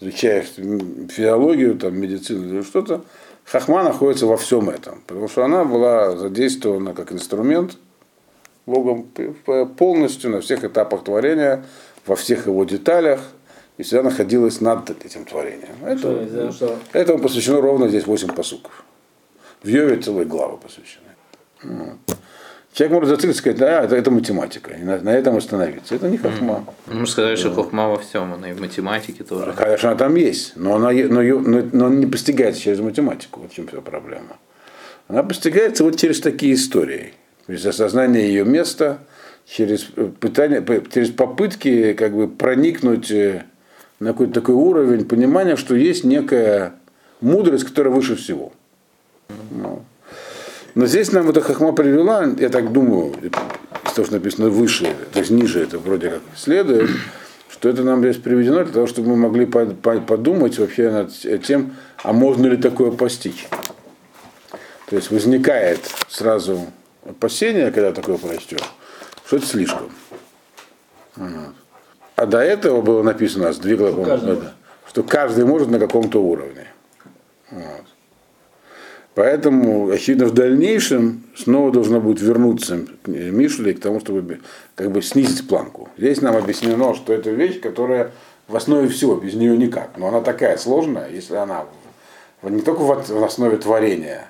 изучая 0.00 0.42
физиологию, 0.42 1.76
там, 1.76 1.98
медицину 1.98 2.46
или 2.46 2.62
что-то, 2.62 3.02
Хахма 3.44 3.82
находится 3.82 4.26
во 4.26 4.36
всем 4.36 4.70
этом, 4.70 5.02
потому 5.06 5.28
что 5.28 5.44
она 5.44 5.64
была 5.64 6.16
задействована 6.16 6.94
как 6.94 7.12
инструмент 7.12 7.76
Богом 8.66 9.08
полностью 9.76 10.30
на 10.30 10.40
всех 10.40 10.64
этапах 10.64 11.04
творения, 11.04 11.64
во 12.06 12.16
всех 12.16 12.46
его 12.46 12.64
деталях, 12.64 13.20
и 13.76 13.82
всегда 13.82 14.04
находилась 14.04 14.60
над 14.60 14.90
этим 15.04 15.24
творением. 15.24 15.84
Это, 15.84 16.52
что, 16.52 16.78
этому 16.92 17.18
посвящено 17.18 17.60
ровно 17.60 17.88
здесь 17.88 18.06
8 18.06 18.28
посуков. 18.34 18.84
В 19.62 19.68
Йове 19.68 19.96
целые 19.96 20.26
главы 20.26 20.58
посвящены. 20.58 21.04
Человек 22.74 22.94
может 22.94 23.08
зацикливаться 23.08 23.40
сказать, 23.40 23.58
да, 23.58 23.84
это, 23.84 23.94
это 23.94 24.10
математика, 24.10 24.72
и 24.72 24.82
на, 24.82 24.98
на 24.98 25.10
этом 25.10 25.36
остановиться. 25.36 25.94
Это 25.94 26.08
не 26.08 26.18
хохма. 26.18 26.64
Mm. 26.88 26.94
Мы 26.94 27.06
сказали, 27.06 27.36
что 27.36 27.52
хохма 27.52 27.88
во 27.88 27.98
всем, 27.98 28.34
она 28.34 28.50
и 28.50 28.52
в 28.52 28.60
математике 28.60 29.22
тоже. 29.22 29.52
Конечно, 29.56 29.90
она 29.90 29.98
там 29.98 30.16
есть, 30.16 30.54
но 30.56 30.74
она, 30.74 30.90
но, 30.90 31.22
но, 31.22 31.62
но 31.72 31.88
не 31.88 32.06
постигается 32.06 32.60
через 32.60 32.80
математику, 32.80 33.40
вот 33.40 33.52
в 33.52 33.54
чем 33.54 33.68
вся 33.68 33.80
проблема. 33.80 34.38
Она 35.06 35.22
постигается 35.22 35.84
вот 35.84 36.00
через 36.00 36.20
такие 36.20 36.54
истории, 36.54 37.12
через 37.46 37.64
осознание 37.64 38.26
ее 38.26 38.44
места, 38.44 38.98
через, 39.46 39.86
пытание, 40.18 40.64
через 40.92 41.10
попытки 41.10 41.92
как 41.92 42.12
бы 42.12 42.26
проникнуть 42.26 43.08
э, 43.12 43.44
на 44.04 44.12
какой-то 44.12 44.34
такой 44.34 44.54
уровень 44.54 45.06
понимания, 45.06 45.56
что 45.56 45.74
есть 45.74 46.04
некая 46.04 46.74
мудрость, 47.22 47.64
которая 47.64 47.92
выше 47.92 48.16
всего. 48.16 48.52
Ну. 49.50 49.82
Но 50.74 50.86
здесь 50.86 51.10
нам 51.12 51.30
эта 51.30 51.40
хахма 51.40 51.72
привела, 51.72 52.26
я 52.38 52.50
так 52.50 52.70
думаю, 52.70 53.14
из 53.22 53.92
того, 53.94 54.04
что 54.04 54.12
написано 54.12 54.50
выше, 54.50 54.94
то 55.12 55.20
есть 55.20 55.30
ниже 55.30 55.62
это 55.62 55.78
вроде 55.78 56.10
как 56.10 56.20
следует, 56.36 56.90
что 57.48 57.70
это 57.70 57.82
нам 57.82 58.00
здесь 58.00 58.18
приведено 58.18 58.64
для 58.64 58.74
того, 58.74 58.86
чтобы 58.86 59.08
мы 59.08 59.16
могли 59.16 59.46
подумать 59.46 60.58
вообще 60.58 60.90
над 60.90 61.42
тем, 61.42 61.74
а 62.02 62.12
можно 62.12 62.46
ли 62.46 62.58
такое 62.58 62.90
постичь. 62.90 63.48
То 64.90 64.96
есть 64.96 65.10
возникает 65.10 65.80
сразу 66.08 66.66
опасение, 67.06 67.70
когда 67.70 67.90
такое 67.92 68.18
прочтешь, 68.18 68.70
что 69.24 69.36
это 69.36 69.46
слишком. 69.46 69.90
А 72.16 72.26
до 72.26 72.38
этого 72.38 72.80
было 72.80 73.02
написано, 73.02 73.52
с 73.52 73.58
две 73.58 73.76
главы, 73.76 74.40
что 74.88 75.02
каждый 75.02 75.44
может 75.44 75.68
на 75.68 75.78
каком-то 75.78 76.22
уровне. 76.22 76.68
Вот. 77.50 77.84
Поэтому, 79.14 79.90
очевидно, 79.90 80.26
в 80.26 80.34
дальнейшем 80.34 81.22
снова 81.36 81.70
должно 81.70 82.00
будет 82.00 82.20
вернуться 82.20 82.80
Мишли 83.06 83.72
к 83.74 83.80
тому, 83.80 84.00
чтобы 84.00 84.40
как 84.74 84.90
бы 84.90 85.02
снизить 85.02 85.46
планку. 85.46 85.88
Здесь 85.96 86.20
нам 86.20 86.36
объяснено, 86.36 86.94
что 86.94 87.12
это 87.12 87.30
вещь, 87.30 87.60
которая 87.60 88.10
в 88.48 88.56
основе 88.56 88.88
всего, 88.88 89.14
без 89.14 89.34
нее 89.34 89.56
никак. 89.56 89.90
Но 89.96 90.08
она 90.08 90.20
такая 90.20 90.56
сложная, 90.56 91.08
если 91.08 91.36
она 91.36 91.64
не 92.42 92.60
только 92.60 92.80
в 92.80 93.24
основе 93.24 93.56
творения, 93.56 94.26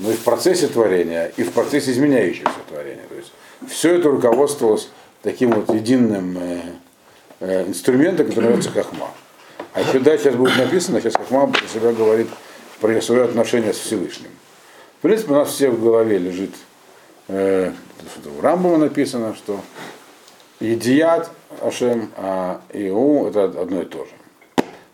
но 0.00 0.10
и 0.10 0.14
в 0.14 0.24
процессе 0.24 0.66
творения, 0.66 1.32
и 1.36 1.42
в 1.42 1.52
процессе 1.52 1.92
изменяющегося 1.92 2.58
творения. 2.68 3.04
То 3.08 3.14
есть 3.14 3.32
все 3.68 3.94
это 3.94 4.10
руководствовалось 4.10 4.90
таким 5.22 5.52
вот 5.52 5.72
единым 5.72 6.36
э, 7.40 7.66
инструментом, 7.66 8.28
который 8.28 8.44
называется 8.56 8.70
хахма. 8.70 9.10
А 9.72 9.82
дальше 9.98 10.24
сейчас 10.24 10.34
будет 10.36 10.56
написано, 10.56 11.00
сейчас 11.00 11.14
хахма 11.14 11.48
про 11.48 11.68
себя 11.68 11.92
говорит 11.92 12.28
про 12.80 13.00
свое 13.00 13.24
отношение 13.24 13.72
с 13.72 13.78
Всевышним. 13.78 14.30
В 14.98 15.02
принципе, 15.02 15.32
у 15.32 15.36
нас 15.36 15.50
все 15.50 15.70
в 15.70 15.82
голове 15.82 16.18
лежит, 16.18 16.54
э, 17.28 17.72
в 18.24 18.40
Рамбома 18.40 18.78
написано, 18.78 19.34
что 19.34 19.60
Едият 20.60 21.30
Ашем, 21.60 22.10
а 22.16 22.62
Иу 22.72 23.26
это 23.26 23.44
одно 23.44 23.82
и 23.82 23.84
то 23.84 24.04
же. 24.04 24.12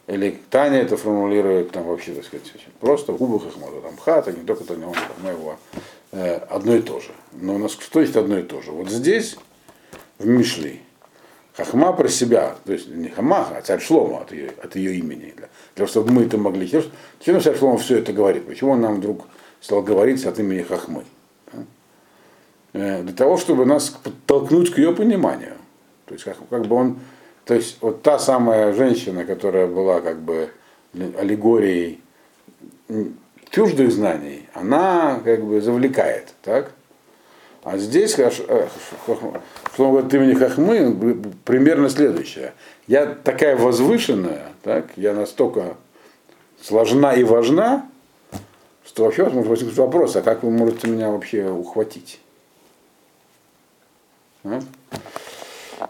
Или 0.08 0.40
Таня 0.50 0.80
это 0.80 0.96
формулирует 0.96 1.70
там 1.70 1.84
вообще, 1.84 2.12
так 2.12 2.24
сказать, 2.24 2.44
просто 2.80 3.12
в 3.12 3.18
губах 3.18 3.46
Ахмада, 3.46 3.80
там 3.80 3.96
хата, 3.96 4.32
не 4.32 4.44
только 4.44 4.64
Таня, 4.64 4.88
он 4.88 4.94
там 4.94 5.32
его 5.32 5.56
э, 6.10 6.34
одно 6.50 6.74
и 6.74 6.82
то 6.82 6.98
же. 6.98 7.12
Но 7.32 7.54
у 7.54 7.58
нас 7.58 7.72
что 7.72 8.00
есть 8.00 8.16
одно 8.16 8.38
и 8.38 8.42
то 8.42 8.60
же? 8.60 8.72
Вот 8.72 8.90
здесь, 8.90 9.36
в 10.18 10.26
Мишли, 10.26 10.82
Хахма 11.56 11.92
про 11.92 12.08
себя, 12.08 12.56
то 12.64 12.72
есть 12.72 12.88
не 12.88 13.08
Хамаха, 13.08 13.58
а 13.58 13.62
царь 13.62 13.80
Шлома 13.80 14.22
от 14.22 14.32
ее, 14.32 14.52
от 14.62 14.74
ее 14.74 14.96
имени, 14.96 15.32
для, 15.36 15.48
для 15.48 15.48
того, 15.74 15.86
чтобы 15.86 16.10
мы 16.10 16.22
это 16.24 16.38
могли. 16.38 16.66
Зачем 16.66 17.40
царь 17.42 17.56
Шлома 17.58 17.78
все 17.78 17.98
это 17.98 18.12
говорит? 18.12 18.46
Почему 18.46 18.72
он 18.72 18.80
нам 18.80 18.96
вдруг 18.96 19.26
стал 19.60 19.82
говорить 19.82 20.24
от 20.24 20.38
имени 20.38 20.62
Хахмы? 20.62 21.04
Э, 22.72 23.02
для 23.02 23.12
того, 23.12 23.36
чтобы 23.36 23.66
нас 23.66 23.90
подтолкнуть 23.90 24.70
к 24.70 24.78
ее 24.78 24.94
пониманию. 24.94 25.56
То 26.06 26.14
есть, 26.14 26.24
как, 26.24 26.36
как 26.48 26.66
бы 26.66 26.76
он, 26.76 27.00
то 27.44 27.54
есть, 27.54 27.78
вот 27.82 28.02
та 28.02 28.18
самая 28.18 28.72
женщина, 28.72 29.24
которая 29.24 29.66
была 29.66 30.00
как 30.00 30.20
бы 30.20 30.50
аллегорией 31.18 32.00
чуждых 33.50 33.92
знаний, 33.92 34.48
она 34.54 35.20
как 35.24 35.44
бы 35.44 35.60
завлекает, 35.60 36.34
так? 36.42 36.72
А 37.62 37.78
здесь, 37.78 38.12
что 38.14 38.68
он 39.78 39.90
говорит 39.90 40.12
имени 40.14 40.34
Хахмы, 40.34 41.22
примерно 41.44 41.88
следующее. 41.88 42.54
Я 42.88 43.06
такая 43.06 43.56
возвышенная, 43.56 44.48
так, 44.62 44.86
я 44.96 45.14
настолько 45.14 45.76
сложна 46.60 47.14
и 47.14 47.22
важна, 47.22 47.88
что 48.84 49.04
вообще 49.04 49.28
может 49.28 49.48
возникнуть 49.48 49.78
вопрос, 49.78 50.16
а 50.16 50.22
как 50.22 50.42
вы 50.42 50.50
можете 50.50 50.88
меня 50.88 51.10
вообще 51.10 51.48
ухватить? 51.48 52.20
А, 54.44 54.60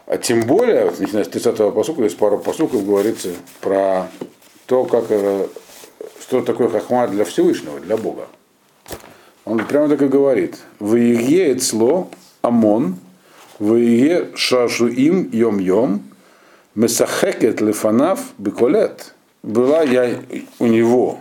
а 0.06 0.18
тем 0.18 0.42
более, 0.42 0.84
вот, 0.84 1.00
начиная 1.00 1.24
с 1.24 1.28
30-го 1.28 1.72
посука, 1.72 2.02
есть 2.02 2.18
пару 2.18 2.38
посуков 2.38 2.84
говорится 2.84 3.30
про 3.62 4.08
то, 4.66 4.84
как, 4.84 5.06
э, 5.08 5.48
что 6.20 6.42
такое 6.42 6.68
хахма 6.68 7.08
для 7.08 7.24
Всевышнего, 7.24 7.80
для 7.80 7.96
Бога. 7.96 8.26
Он 9.44 9.58
прямо 9.66 9.88
так 9.88 10.02
и 10.02 10.06
говорит. 10.06 10.58
Ваие 10.78 11.54
эцло 11.54 12.10
амон, 12.42 12.96
ваие 13.58 14.30
шашуим 14.34 15.30
йом-йом, 15.32 16.00
месахекет 16.74 17.60
лефанав 17.60 18.20
беколет. 18.38 19.14
Была 19.42 19.82
я 19.82 20.20
у 20.60 20.66
него 20.66 21.18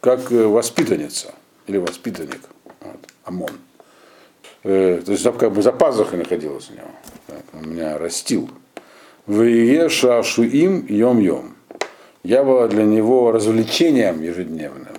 как 0.00 0.30
э, 0.30 0.46
воспитанница 0.46 1.34
или 1.66 1.78
воспитанник. 1.78 2.40
Вот, 2.80 3.00
Амон. 3.24 3.50
Э, 4.62 5.00
то 5.04 5.12
есть 5.12 5.24
как 5.38 5.52
бы 5.52 5.62
за 5.62 5.72
пазухой 5.72 6.18
находилась 6.18 6.70
у 6.70 6.74
него. 6.74 6.90
Так, 7.26 7.42
он 7.54 7.70
меня 7.70 7.98
растил. 7.98 8.50
Вие 9.26 9.88
шашуим 9.88 10.86
йом-йом. 10.86 11.54
Я 12.22 12.44
была 12.44 12.68
для 12.68 12.84
него 12.84 13.32
развлечением 13.32 14.22
ежедневным. 14.22 14.95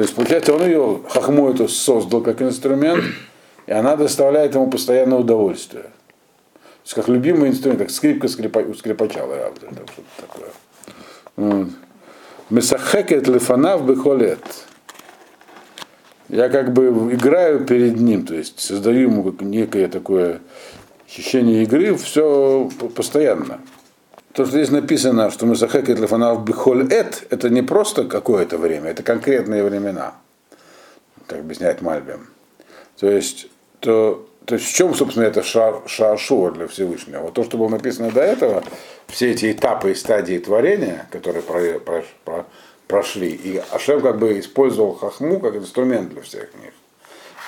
То 0.00 0.04
есть, 0.04 0.14
получается, 0.14 0.54
он 0.54 0.64
ее, 0.64 1.00
хохму 1.10 1.50
эту 1.50 1.68
создал 1.68 2.22
как 2.22 2.40
инструмент, 2.40 3.04
и 3.66 3.72
она 3.72 3.96
доставляет 3.96 4.54
ему 4.54 4.70
постоянное 4.70 5.18
удовольствие. 5.18 5.82
То 5.82 6.84
есть, 6.84 6.94
как 6.94 7.08
любимый 7.08 7.50
инструмент, 7.50 7.80
как 7.80 7.90
скрипка 7.90 8.26
скрипа, 8.28 8.60
у 8.60 8.72
скрипача, 8.72 9.18
правда, 9.18 9.60
там 9.60 9.86
что-то 9.92 10.48
такое. 11.36 11.66
Месахекет 12.48 13.28
лифанав 13.28 13.84
бехолет. 13.84 14.40
Я 16.30 16.48
как 16.48 16.72
бы 16.72 17.12
играю 17.12 17.66
перед 17.66 18.00
ним, 18.00 18.24
то 18.24 18.34
есть 18.34 18.58
создаю 18.58 19.10
ему 19.10 19.34
некое 19.40 19.86
такое 19.88 20.40
ощущение 21.06 21.64
игры, 21.64 21.94
все 21.94 22.70
постоянно 22.96 23.60
то, 24.32 24.44
что 24.44 24.52
здесь 24.52 24.70
написано, 24.70 25.30
что 25.30 25.46
мы 25.46 25.56
захекет 25.56 25.98
лефанав 25.98 26.44
бихоль 26.44 26.86
эт, 26.92 27.26
это 27.30 27.50
не 27.50 27.62
просто 27.62 28.04
какое-то 28.04 28.58
время, 28.58 28.90
это 28.90 29.02
конкретные 29.02 29.64
времена, 29.64 30.14
как 31.26 31.40
объясняет 31.40 31.82
Мальбим. 31.82 32.28
То 32.98 33.10
есть, 33.10 33.48
то, 33.80 34.28
то 34.44 34.54
есть 34.54 34.66
в 34.66 34.74
чем, 34.74 34.94
собственно, 34.94 35.24
это 35.24 35.42
ша, 35.42 35.82
шашуа 35.86 36.52
для 36.52 36.68
Всевышнего? 36.68 37.22
Вот 37.22 37.34
то, 37.34 37.42
что 37.42 37.58
было 37.58 37.68
написано 37.68 38.12
до 38.12 38.20
этого, 38.20 38.62
все 39.08 39.32
эти 39.32 39.50
этапы 39.50 39.90
и 39.90 39.94
стадии 39.94 40.38
творения, 40.38 41.08
которые 41.10 41.42
про, 41.42 41.80
про, 41.80 42.04
про, 42.24 42.46
прошли, 42.86 43.30
и 43.30 43.60
Ашем 43.72 44.00
как 44.00 44.18
бы 44.18 44.38
использовал 44.38 44.94
хахму 44.94 45.40
как 45.40 45.56
инструмент 45.56 46.10
для 46.10 46.22
всех 46.22 46.54
них. 46.62 46.72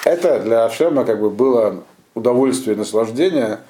Это 0.04 0.40
для 0.40 0.64
Ашема 0.64 1.04
как 1.04 1.20
бы 1.20 1.30
было 1.30 1.84
удовольствие, 2.14 2.76
наслаждение, 2.76 3.60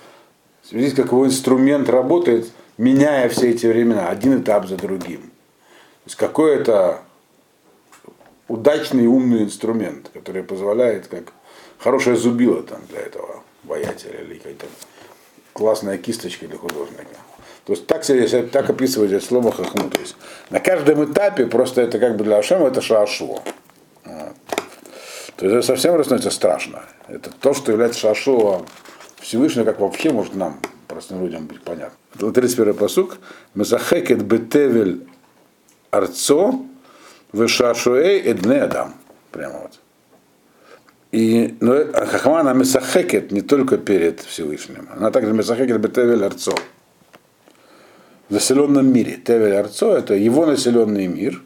видеть, 0.70 0.94
как 0.94 1.06
его 1.06 1.26
инструмент 1.26 1.90
работает– 1.90 2.50
меняя 2.78 3.28
все 3.28 3.50
эти 3.50 3.66
времена, 3.66 4.08
один 4.08 4.40
этап 4.40 4.66
за 4.66 4.76
другим. 4.76 5.22
То 5.22 6.06
есть 6.06 6.16
какой-то 6.16 7.00
удачный 8.48 9.06
умный 9.06 9.44
инструмент, 9.44 10.10
который 10.12 10.42
позволяет, 10.42 11.06
как 11.06 11.32
хорошая 11.78 12.16
зубила 12.16 12.62
там 12.62 12.80
для 12.88 13.00
этого 13.00 13.42
воятеля 13.64 14.20
или 14.20 14.34
какая-то 14.34 14.66
классная 15.52 15.98
кисточка 15.98 16.46
для 16.46 16.58
художника. 16.58 17.16
То 17.64 17.74
есть 17.74 17.86
так, 17.86 18.04
себе, 18.04 18.26
так 18.42 18.68
описывает 18.70 19.10
здесь 19.10 19.24
слово 19.24 19.52
хахму. 19.52 19.88
То 19.88 20.00
есть 20.00 20.16
на 20.50 20.58
каждом 20.60 21.04
этапе 21.04 21.46
просто 21.46 21.82
это 21.82 21.98
как 21.98 22.16
бы 22.16 22.24
для 22.24 22.38
Ашема 22.38 22.66
это 22.66 22.80
шашуа. 22.80 23.40
То 24.04 25.46
есть 25.46 25.56
это 25.56 25.62
совсем 25.62 26.02
становится 26.02 26.30
страшно. 26.30 26.84
Это 27.08 27.30
то, 27.30 27.54
что 27.54 27.72
является 27.72 28.00
шашуа 28.00 28.62
Всевышнего, 29.20 29.64
как 29.64 29.80
вообще 29.80 30.10
может 30.10 30.34
нам 30.34 30.60
простым 31.02 31.24
людям 31.24 31.46
быть 31.46 31.60
понятно. 31.62 31.96
31 32.32 32.74
посук. 32.74 33.18
Мазахекет 33.54 34.22
бетевель 34.22 35.06
арцо, 35.90 36.60
Вышашуэй 37.32 38.20
и 38.20 38.58
Адам. 38.58 38.94
Прямо 39.32 39.60
вот. 39.60 39.80
И, 41.10 41.56
но 41.60 41.84
Хахма 41.92 42.40
она 42.40 42.52
месахекет 42.52 43.32
не 43.32 43.42
только 43.42 43.78
перед 43.78 44.20
Всевышним, 44.20 44.88
она 44.96 45.10
также 45.10 45.32
месахекет 45.32 45.80
бетевель 45.80 46.24
арцо. 46.24 46.54
В 48.28 48.34
заселенном 48.34 48.90
мире. 48.90 49.20
Тевель 49.22 49.56
арцо 49.56 49.96
это 49.96 50.14
его 50.14 50.46
населенный 50.46 51.06
мир. 51.06 51.42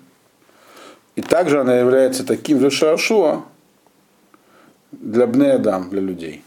И 1.16 1.22
также 1.22 1.60
она 1.60 1.74
является 1.78 2.24
таким 2.24 2.60
же 2.60 2.70
Шашуа 2.70 3.44
для 4.92 5.26
Бне 5.26 5.52
Адам, 5.52 5.88
для 5.90 6.00
людей. 6.00 6.44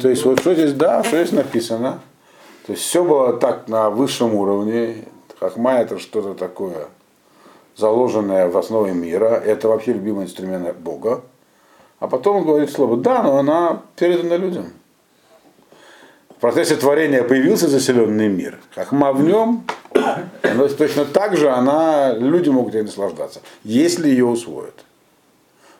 То 0.00 0.08
есть 0.08 0.24
вот 0.24 0.40
что 0.40 0.54
здесь, 0.54 0.72
да, 0.72 1.02
что 1.04 1.16
здесь 1.16 1.32
написано. 1.32 2.00
То 2.66 2.72
есть 2.72 2.84
все 2.84 3.04
было 3.04 3.34
так 3.34 3.68
на 3.68 3.90
высшем 3.90 4.34
уровне. 4.34 5.04
Хахма 5.38 5.74
это 5.74 5.98
что-то 5.98 6.34
такое 6.34 6.88
заложенное 7.76 8.48
в 8.48 8.56
основе 8.56 8.92
мира. 8.92 9.26
Это 9.44 9.68
вообще 9.68 9.92
любимый 9.92 10.24
инструмент 10.24 10.76
Бога. 10.76 11.22
А 12.00 12.08
потом 12.08 12.36
он 12.36 12.44
говорит 12.44 12.70
слово 12.70 12.96
«да», 12.96 13.22
но 13.22 13.38
она 13.38 13.82
передана 13.96 14.36
людям. 14.36 14.72
В 16.30 16.40
процессе 16.40 16.76
творения 16.76 17.22
появился 17.22 17.68
заселенный 17.68 18.28
мир. 18.28 18.58
Хахма 18.74 19.12
в 19.12 19.22
нем, 19.22 19.64
но 20.54 20.68
точно 20.68 21.04
так 21.06 21.36
же 21.36 21.50
она, 21.50 22.12
люди 22.12 22.50
могут 22.50 22.74
ей 22.74 22.82
наслаждаться, 22.82 23.40
если 23.62 24.08
ее 24.08 24.26
усвоят. 24.26 24.76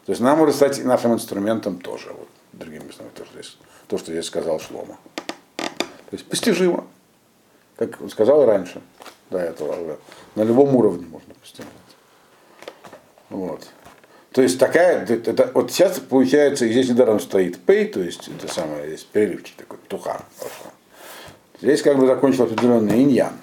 То 0.06 0.12
есть 0.12 0.20
она 0.20 0.36
может 0.36 0.54
стать 0.54 0.82
нашим 0.84 1.14
инструментом 1.14 1.78
тоже, 1.78 2.08
вот, 2.16 2.28
другими 2.58 2.90
словами, 2.90 3.14
то, 3.14 3.24
что 3.24 3.34
здесь, 3.34 3.58
то, 3.88 3.98
что 3.98 4.12
здесь 4.12 4.26
сказал 4.26 4.60
Шлома. 4.60 4.98
То 5.56 6.12
есть 6.12 6.26
постижимо, 6.26 6.86
как 7.76 8.00
он 8.00 8.10
сказал 8.10 8.44
раньше, 8.44 8.80
до 9.30 9.38
этого, 9.38 9.98
на 10.34 10.42
любом 10.42 10.74
уровне 10.76 11.06
можно 11.06 11.34
постигнуть. 11.34 11.70
Вот. 13.30 13.66
То 14.32 14.42
есть 14.42 14.58
такая, 14.58 15.06
это, 15.06 15.50
вот 15.54 15.70
сейчас 15.70 16.00
получается, 16.00 16.66
здесь 16.68 16.88
недаром 16.88 17.20
стоит 17.20 17.58
пей, 17.60 17.86
то 17.86 18.00
есть 18.00 18.28
это 18.28 18.52
самое, 18.52 18.88
здесь 18.88 19.04
переливчик 19.04 19.56
такой, 19.56 19.78
туха. 19.88 20.22
Здесь 21.60 21.82
как 21.82 21.96
бы 21.96 22.06
закончил 22.06 22.44
определенный 22.44 23.02
иньян. 23.02 23.34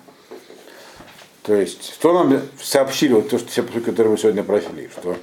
То 1.44 1.56
есть, 1.56 1.94
что 1.94 2.14
нам 2.14 2.42
сообщили, 2.62 3.14
вот 3.14 3.30
то, 3.30 3.40
что 3.40 3.48
все, 3.48 3.64
которые 3.64 4.12
мы 4.12 4.18
сегодня 4.18 4.44
просили, 4.44 4.90
что 4.90 5.16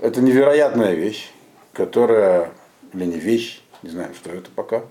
это 0.00 0.20
невероятная 0.20 0.94
вещь, 0.94 1.30
которая, 1.72 2.50
или 2.94 3.04
не 3.04 3.18
вещь, 3.18 3.62
не 3.82 3.90
знаю, 3.90 4.14
что 4.14 4.30
это 4.30 4.50
пока, 4.54 4.82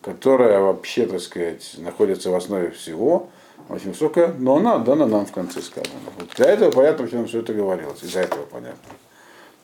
которая 0.00 0.60
вообще, 0.60 1.06
так 1.06 1.20
сказать, 1.20 1.74
находится 1.78 2.30
в 2.30 2.34
основе 2.34 2.70
всего, 2.70 3.28
очень 3.68 3.90
высокая, 3.90 4.34
но 4.38 4.56
она 4.56 4.78
дана 4.78 5.06
нам 5.06 5.26
в 5.26 5.32
конце 5.32 5.62
сказано. 5.62 5.94
Вот 6.18 6.28
для 6.36 6.46
этого 6.46 6.70
понятно, 6.70 7.04
почему 7.04 7.26
все 7.26 7.40
это 7.40 7.54
говорилось, 7.54 8.02
из-за 8.02 8.20
этого 8.20 8.44
понятно. 8.44 8.92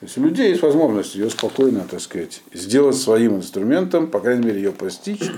То 0.00 0.06
есть 0.06 0.16
у 0.16 0.22
людей 0.22 0.50
есть 0.50 0.62
возможность 0.62 1.16
ее 1.16 1.28
спокойно, 1.28 1.84
так 1.90 2.00
сказать, 2.00 2.40
сделать 2.52 2.96
своим 2.96 3.36
инструментом, 3.36 4.06
по 4.06 4.20
крайней 4.20 4.46
мере, 4.46 4.58
ее 4.58 4.72
постичь 4.72 5.28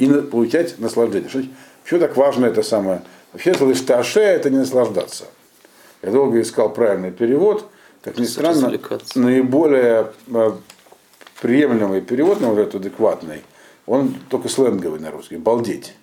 и 0.00 0.06
получать 0.08 0.78
наслаждение. 0.80 1.28
Что, 1.28 1.44
почему 1.84 2.00
так 2.00 2.16
важно 2.16 2.46
это 2.46 2.62
самое? 2.62 3.02
Вообще, 3.32 3.54
лышташе 3.58 4.20
это 4.20 4.50
не 4.50 4.58
наслаждаться. 4.58 5.24
Я 6.02 6.10
долго 6.10 6.40
искал 6.40 6.72
правильный 6.72 7.12
перевод. 7.12 7.68
Как 8.02 8.18
ни 8.18 8.24
странно, 8.24 8.72
наиболее 9.14 10.12
э, 10.28 10.52
приемлемый 11.40 12.00
перевод, 12.00 12.40
на 12.40 12.52
уже 12.52 12.64
адекватный, 12.64 13.42
он 13.86 14.14
только 14.28 14.48
сленговый 14.48 15.00
на 15.00 15.10
русский, 15.10 15.36
балдеть. 15.36 15.94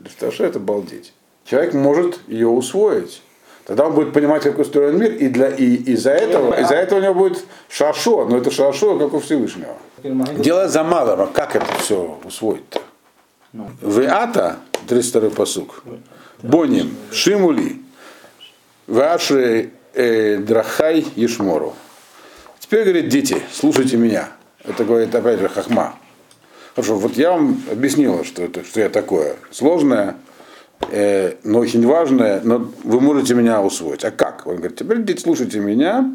Лышташе 0.00 0.44
это 0.44 0.60
балдеть. 0.60 1.12
Человек 1.44 1.74
может 1.74 2.18
ее 2.26 2.48
усвоить, 2.48 3.22
Тогда 3.66 3.86
он 3.86 3.94
будет 3.94 4.12
понимать, 4.12 4.44
как 4.44 4.60
устроен 4.60 4.96
мир, 4.96 5.12
и, 5.12 5.26
для, 5.26 5.48
и 5.48 5.74
из-за 5.92 6.12
этого, 6.12 6.54
из-за 6.60 6.76
этого 6.76 7.00
у 7.00 7.02
него 7.02 7.14
будет 7.14 7.44
шашо, 7.68 8.24
но 8.24 8.38
это 8.38 8.52
шашо, 8.52 8.96
как 8.96 9.12
у 9.12 9.18
Всевышнего. 9.18 9.76
Дело 10.38 10.68
за 10.68 10.84
малым, 10.84 11.28
как 11.32 11.56
это 11.56 11.66
все 11.80 12.16
усвоить-то? 12.22 12.80
Ну. 13.52 13.68
Веата, 13.82 14.58
32 14.86 15.30
посук. 15.30 15.82
Боним, 16.42 16.94
Шимули, 17.10 17.82
Ваши 18.86 19.70
э, 19.94 20.36
Драхай 20.36 21.04
Ешмору. 21.16 21.74
Теперь 22.60 22.84
говорит, 22.84 23.08
дети, 23.08 23.42
слушайте 23.52 23.96
меня. 23.96 24.28
Это 24.66 24.84
говорит 24.84 25.14
опять 25.14 25.38
же 25.38 25.48
Хахма. 25.48 25.96
Хорошо, 26.74 26.96
вот 26.96 27.16
я 27.16 27.30
вам 27.30 27.62
объяснила, 27.70 28.24
что, 28.24 28.42
это, 28.42 28.64
что 28.64 28.80
я 28.80 28.88
такое. 28.88 29.36
Сложное, 29.50 30.16
э, 30.90 31.36
но 31.42 31.60
очень 31.60 31.86
важное, 31.86 32.40
но 32.42 32.70
вы 32.84 33.00
можете 33.00 33.34
меня 33.34 33.62
усвоить. 33.62 34.04
А 34.04 34.10
как? 34.10 34.46
Он 34.46 34.56
говорит, 34.56 34.76
теперь 34.76 35.02
дети, 35.02 35.20
слушайте 35.20 35.60
меня. 35.60 36.10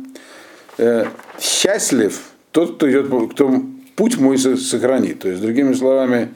Э, 0.78 1.06
счастлив 1.40 2.22
тот, 2.52 2.76
кто 2.76 2.92
идет, 2.92 3.08
кто 3.32 3.64
путь 3.96 4.18
мой 4.18 4.38
сохранит. 4.38 5.20
То 5.20 5.30
есть, 5.30 5.42
другими 5.42 5.74
словами, 5.74 6.30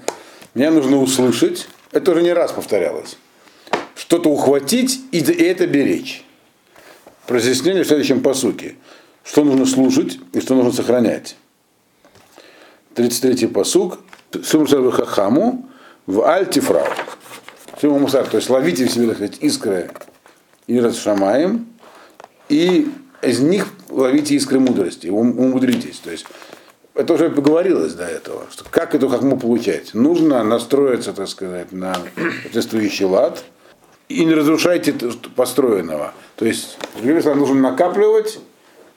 мне 0.53 0.71
нужно 0.71 1.01
услышать, 1.01 1.67
это 1.91 2.11
уже 2.11 2.21
не 2.21 2.33
раз 2.33 2.51
повторялось, 2.51 3.17
что-то 3.95 4.29
ухватить 4.29 5.01
и, 5.11 5.19
и 5.19 5.43
это 5.43 5.67
беречь. 5.67 6.23
Разъяснение 7.27 7.83
в 7.83 7.87
следующем 7.87 8.21
посуке. 8.21 8.75
Что 9.23 9.43
нужно 9.43 9.65
слушать 9.65 10.19
и 10.33 10.39
что 10.39 10.55
нужно 10.55 10.71
сохранять. 10.71 11.35
33-й 12.95 13.47
посук. 13.47 13.99
Сумсар 14.43 14.89
хахаму 14.91 15.69
в 16.05 16.27
альтифрау. 16.27 16.87
Всему 17.77 17.99
мусар, 17.99 18.25
то 18.27 18.37
есть 18.37 18.49
ловите 18.49 18.85
в 18.85 18.91
себе, 18.91 19.07
так 19.07 19.15
сказать, 19.17 19.37
искры 19.41 19.91
и 20.67 20.79
расшамаем, 20.79 21.67
и 22.47 22.87
из 23.21 23.39
них 23.39 23.67
ловите 23.89 24.35
искры 24.35 24.59
мудрости, 24.59 25.07
умудритесь. 25.07 25.99
То 25.99 26.11
есть 26.11 26.25
это 26.93 27.13
уже 27.13 27.29
поговорилось 27.29 27.93
до 27.93 28.05
этого, 28.05 28.45
что 28.49 28.63
как 28.69 28.95
эту 28.95 29.09
хахму 29.09 29.37
получать. 29.37 29.93
Нужно 29.93 30.43
настроиться, 30.43 31.11
так 31.11 31.27
сказать, 31.27 31.71
на 31.71 31.95
соответствующий 32.43 33.05
лад 33.05 33.43
и 34.07 34.23
не 34.23 34.33
разрушайте 34.33 34.93
построенного. 35.35 36.13
То 36.37 36.45
есть, 36.45 36.77
нужно 37.01 37.55
накапливать 37.55 38.39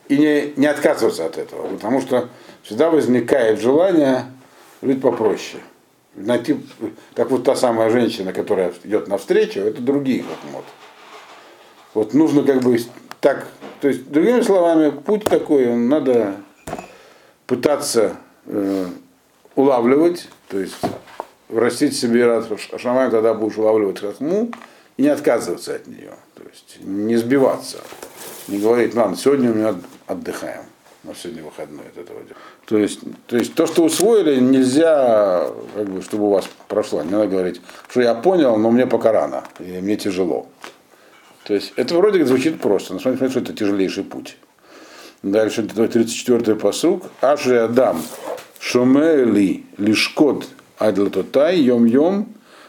и 0.09 0.17
не, 0.17 0.53
не 0.57 0.67
отказываться 0.67 1.27
от 1.27 1.39
этого, 1.39 1.69
потому 1.69 2.01
что 2.01 2.29
всегда 2.63 2.91
возникает 2.91 3.61
желание 3.61 4.25
жить 4.83 5.01
попроще 5.01 5.63
найти, 6.19 6.61
как 7.15 7.31
вот 7.31 7.45
та 7.45 7.55
самая 7.55 7.91
женщина, 7.91 8.33
которая 8.33 8.73
идет 8.85 9.09
навстречу, 9.09 9.61
это 9.61 9.81
другие 9.81 10.23
хохмот. 10.23 10.65
Вот 11.95 12.15
нужно 12.15 12.43
как 12.43 12.63
бы 12.63 12.79
так, 13.21 13.49
то 13.81 13.89
есть, 13.89 14.11
другими 14.11 14.41
словами, 14.43 14.91
путь 14.91 15.25
такой, 15.25 15.67
надо 15.67 16.37
пытаться 17.47 18.17
э, 18.47 18.87
улавливать, 19.55 20.29
то 20.49 20.59
есть 20.59 20.81
растить 21.49 21.97
себе 21.97 22.27
рад 22.27 22.47
шамай, 22.77 23.11
тогда 23.11 23.35
будешь 23.35 23.57
улавливать 23.57 24.01
хохму 24.01 24.51
и 24.97 25.03
не 25.03 25.09
отказываться 25.09 25.75
от 25.75 25.87
нее, 25.87 26.13
то 26.35 26.43
есть 26.45 26.79
не 26.81 27.17
сбиваться, 27.17 27.79
не 28.49 28.59
говорить, 28.59 28.95
ладно, 28.95 29.17
сегодня 29.17 29.53
мы 29.53 29.77
отдыхаем 30.09 30.65
на 31.05 31.15
сегодня 31.15 31.45
выходной 31.45 31.87
от 31.87 31.99
этого 31.99 32.23
дела. 32.23 32.37
То 32.67 32.79
есть, 32.79 33.01
то 33.27 33.37
есть 33.37 33.55
то, 33.55 33.67
что 33.67 33.85
усвоили, 33.85 34.41
нельзя, 34.41 35.49
как 35.75 35.89
бы, 35.89 36.03
чтобы 36.03 36.27
у 36.27 36.31
вас 36.31 36.49
прошло. 36.67 37.03
Не 37.03 37.11
надо 37.11 37.29
говорить, 37.29 37.61
что 37.89 38.01
я 38.01 38.15
понял, 38.15 38.57
но 38.57 38.71
мне 38.71 38.87
пока 38.87 39.13
рано, 39.13 39.45
и 39.61 39.81
мне 39.81 39.97
тяжело. 39.97 40.49
То 41.45 41.55
есть 41.55 41.73
это 41.77 41.95
вроде 41.95 42.25
звучит 42.27 42.61
просто, 42.61 42.95
но 42.95 43.01
смотрите, 43.01 43.31
что 43.31 43.41
это 43.41 43.53
тяжелейший 43.53 44.05
путь. 44.05 44.37
Дальше 45.23 45.63
34-й 45.63 46.57
посук. 46.57 47.05
Аши 47.21 47.55
Адам 47.55 48.03
Шомели 48.61 49.65
Лишкот 49.79 50.47
Адлатотай 50.79 51.59
Йом 51.59 51.87
Йом 51.87 52.29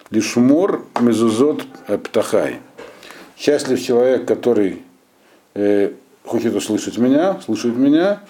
Лишмор 0.10 0.86
Мезузот 1.00 1.64
Птахай. 2.04 2.60
Счастлив 3.38 3.82
человек, 3.82 4.26
который 4.26 4.82
э, 5.54 5.92
хочет 6.26 6.56
услышать 6.56 6.98
меня, 6.98 7.40
слушает 7.44 7.76
меня, 7.76 8.22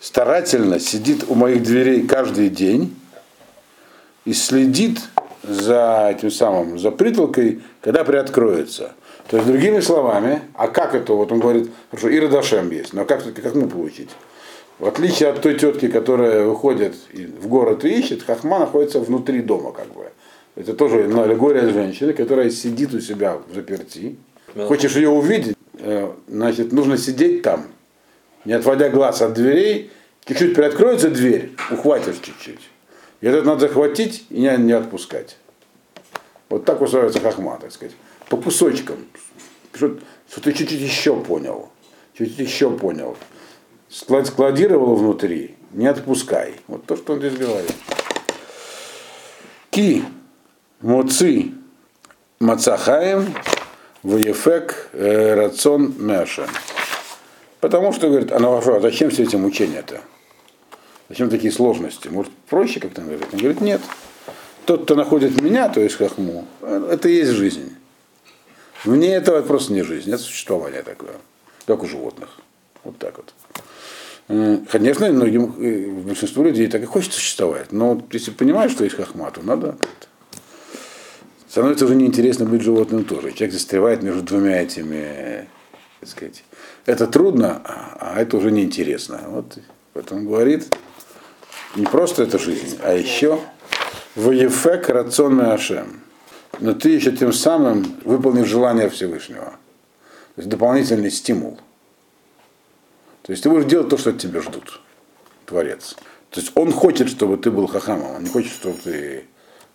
старательно 0.00 0.78
сидит 0.80 1.24
у 1.28 1.34
моих 1.34 1.62
дверей 1.62 2.06
каждый 2.06 2.50
день 2.50 2.94
и 4.24 4.32
следит 4.32 5.00
за 5.42 6.08
этим 6.14 6.30
самым, 6.30 6.78
за 6.78 6.90
притолкой, 6.90 7.62
когда 7.80 8.04
приоткроется. 8.04 8.92
То 9.28 9.36
есть, 9.36 9.48
другими 9.48 9.80
словами, 9.80 10.42
а 10.54 10.68
как 10.68 10.94
это, 10.94 11.12
вот 11.12 11.32
он 11.32 11.40
говорит, 11.40 11.70
хорошо, 11.90 12.08
и 12.08 12.18
Радашем 12.18 12.70
есть, 12.70 12.92
но 12.94 13.04
как, 13.04 13.22
как 13.34 13.54
мы 13.54 13.68
получить? 13.68 14.10
В 14.78 14.86
отличие 14.86 15.28
от 15.28 15.42
той 15.42 15.58
тетки, 15.58 15.88
которая 15.88 16.44
выходит 16.44 16.94
в 17.12 17.48
город 17.48 17.84
и 17.84 17.88
ищет, 17.88 18.22
Хахма 18.22 18.60
находится 18.60 19.00
внутри 19.00 19.42
дома, 19.42 19.72
как 19.72 19.88
бы. 19.88 20.10
Это 20.54 20.72
тоже 20.72 21.04
аллегория 21.04 21.68
женщины, 21.68 22.12
которая 22.12 22.50
сидит 22.50 22.94
у 22.94 23.00
себя 23.00 23.38
в 23.48 23.54
заперти. 23.54 24.16
Хочешь 24.66 24.96
ее 24.96 25.10
увидеть, 25.10 25.57
значит, 26.26 26.72
нужно 26.72 26.96
сидеть 26.96 27.42
там, 27.42 27.66
не 28.44 28.52
отводя 28.52 28.88
глаз 28.88 29.22
от 29.22 29.34
дверей, 29.34 29.90
чуть-чуть 30.24 30.54
приоткроется 30.54 31.10
дверь, 31.10 31.52
ухватишь 31.70 32.18
чуть-чуть. 32.22 32.60
И 33.20 33.26
это 33.26 33.42
надо 33.42 33.60
захватить 33.60 34.26
и 34.30 34.40
не, 34.40 34.56
не 34.58 34.72
отпускать. 34.72 35.36
Вот 36.48 36.64
так 36.64 36.80
устраивается 36.80 37.20
хахма, 37.20 37.58
так 37.60 37.72
сказать. 37.72 37.94
По 38.28 38.36
кусочкам. 38.36 38.96
Что, 39.74 39.98
что 40.30 40.40
ты 40.40 40.52
чуть-чуть 40.52 40.80
еще 40.80 41.20
понял. 41.20 41.70
чуть 42.16 42.38
еще 42.38 42.70
понял. 42.70 43.16
Складировал 43.88 44.96
внутри, 44.96 45.56
не 45.72 45.86
отпускай. 45.86 46.54
Вот 46.66 46.84
то, 46.84 46.96
что 46.96 47.14
он 47.14 47.18
здесь 47.20 47.36
говорит. 47.36 47.74
Ки, 49.70 50.04
моци, 50.80 51.52
мацахаем, 52.38 53.34
ваефек, 54.02 54.90
э, 54.92 55.34
рацион 55.34 55.94
мяша. 55.98 56.46
Потому 57.60 57.92
что, 57.92 58.08
говорит, 58.08 58.32
а 58.32 58.38
ну, 58.38 58.56
а 58.56 58.80
зачем 58.80 59.10
все 59.10 59.24
эти 59.24 59.36
мучения-то? 59.36 60.00
Зачем 61.08 61.30
такие 61.30 61.52
сложности? 61.52 62.08
Может, 62.08 62.32
проще 62.48 62.80
как-то 62.80 63.02
говорить? 63.02 63.26
Он 63.32 63.38
говорит, 63.38 63.60
нет. 63.60 63.80
Тот, 64.66 64.84
кто 64.84 64.94
находит 64.94 65.40
меня, 65.40 65.68
то 65.68 65.80
есть 65.80 65.96
хахму, 65.96 66.46
это 66.60 67.08
и 67.08 67.14
есть 67.14 67.32
жизнь. 67.32 67.74
Вне 68.84 69.14
этого 69.14 69.38
это 69.38 69.48
просто 69.48 69.72
не 69.72 69.82
жизнь, 69.82 70.10
это 70.10 70.22
существование 70.22 70.82
такое, 70.82 71.14
как 71.66 71.82
у 71.82 71.86
животных. 71.86 72.38
Вот 72.84 72.98
так 72.98 73.14
вот. 73.16 73.32
Конечно, 74.70 75.10
многим, 75.10 75.54
э, 75.58 75.90
большинству 76.02 76.44
людей 76.44 76.68
так 76.68 76.82
и 76.82 76.86
хочется 76.86 77.18
существовать, 77.18 77.72
но 77.72 78.00
если 78.12 78.30
понимаешь, 78.30 78.72
что 78.72 78.84
есть 78.84 78.96
хахма, 78.96 79.30
то 79.30 79.42
надо 79.42 79.76
становится 81.48 81.84
уже 81.84 81.94
неинтересно 81.94 82.44
быть 82.44 82.62
животным 82.62 83.04
тоже. 83.04 83.32
Человек 83.32 83.52
застревает 83.52 84.02
между 84.02 84.22
двумя 84.22 84.62
этими, 84.62 85.48
так 86.00 86.08
сказать. 86.08 86.44
Это 86.86 87.06
трудно, 87.06 87.60
а 87.64 88.20
это 88.20 88.36
уже 88.36 88.50
неинтересно. 88.50 89.20
Вот 89.28 89.58
поэтому 89.92 90.28
говорит, 90.28 90.74
не 91.76 91.86
просто 91.86 92.22
это 92.22 92.38
жизнь, 92.38 92.78
а 92.82 92.92
еще 92.92 93.40
воефек 94.14 94.88
рационный 94.88 95.52
ашем 95.52 96.02
но 96.60 96.74
ты 96.74 96.90
еще 96.90 97.12
тем 97.12 97.32
самым 97.32 98.00
выполнишь 98.04 98.48
желание 98.48 98.88
Всевышнего. 98.88 99.44
То 100.34 100.42
есть 100.42 100.48
дополнительный 100.48 101.10
стимул. 101.10 101.58
То 103.22 103.32
есть 103.32 103.42
ты 103.42 103.50
будешь 103.50 103.66
делать 103.66 103.88
то, 103.88 103.98
что 103.98 104.10
от 104.10 104.18
тебя 104.18 104.40
ждут, 104.40 104.80
Творец. 105.46 105.96
То 106.30 106.40
есть 106.40 106.52
он 106.54 106.72
хочет, 106.72 107.08
чтобы 107.08 107.36
ты 107.36 107.50
был 107.50 107.66
хахамом, 107.66 108.16
он 108.16 108.24
не 108.24 108.28
хочет, 108.28 108.52
чтобы 108.52 108.78
ты 108.82 109.24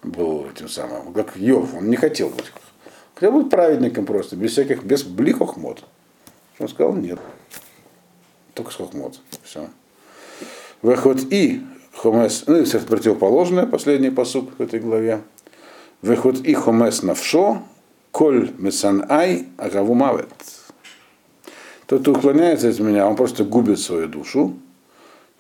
был 0.04 0.48
этим 0.48 0.70
самым. 0.70 1.14
Как 1.14 1.36
Йов, 1.36 1.74
он 1.76 1.90
не 1.90 1.96
хотел 1.96 2.30
быть. 2.30 2.52
Хотел 3.16 3.32
быть 3.32 3.50
праведником 3.50 4.06
просто, 4.06 4.36
без 4.36 4.52
всяких, 4.52 4.84
без 4.84 5.04
блихох 5.04 5.58
мод. 5.58 5.84
Он 6.60 6.68
сказал 6.68 6.94
нет. 6.94 7.20
Только 8.54 8.72
с 8.72 8.76
хохмот. 8.76 9.20
Все. 9.44 9.70
Выход 10.82 11.20
и 11.32 11.62
хомес, 11.96 12.44
ну 12.48 12.58
и 12.58 12.66
противоположное, 12.66 13.66
последний 13.66 14.10
посук 14.10 14.52
в 14.58 14.62
этой 14.62 14.80
главе. 14.80 15.22
Выход 16.02 16.40
и 16.46 16.54
хомес 16.54 17.04
навшо, 17.04 17.64
коль 18.12 18.52
месан 18.58 19.06
ай, 19.10 19.48
агаву 19.58 19.94
мавет. 19.94 20.28
Тот, 21.86 22.02
кто 22.02 22.12
уклоняется 22.12 22.70
от 22.70 22.80
меня, 22.80 23.08
он 23.08 23.16
просто 23.16 23.44
губит 23.44 23.80
свою 23.80 24.08
душу. 24.08 24.56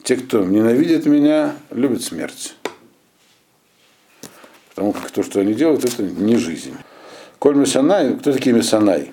Те, 0.03 0.17
кто 0.17 0.43
ненавидит 0.43 1.05
меня, 1.05 1.55
любят 1.71 2.01
смерть. 2.01 2.55
Потому 4.75 4.93
как 4.93 5.11
то, 5.11 5.23
что 5.23 5.39
они 5.39 5.53
делают, 5.53 5.85
это 5.85 6.03
не 6.03 6.35
жизнь. 6.37 6.75
Коль 7.39 7.55
Месанай, 7.55 8.17
кто 8.17 8.31
такие 8.31 8.55
Месанай? 8.55 9.11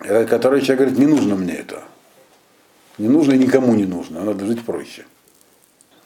Это 0.00 0.26
который 0.28 0.60
человек 0.60 0.80
говорит, 0.80 0.98
не 0.98 1.06
нужно 1.06 1.34
мне 1.34 1.54
это. 1.54 1.82
Не 2.98 3.08
нужно 3.08 3.32
и 3.32 3.38
никому 3.38 3.74
не 3.74 3.86
нужно, 3.86 4.22
надо 4.22 4.44
жить 4.44 4.64
проще. 4.64 5.06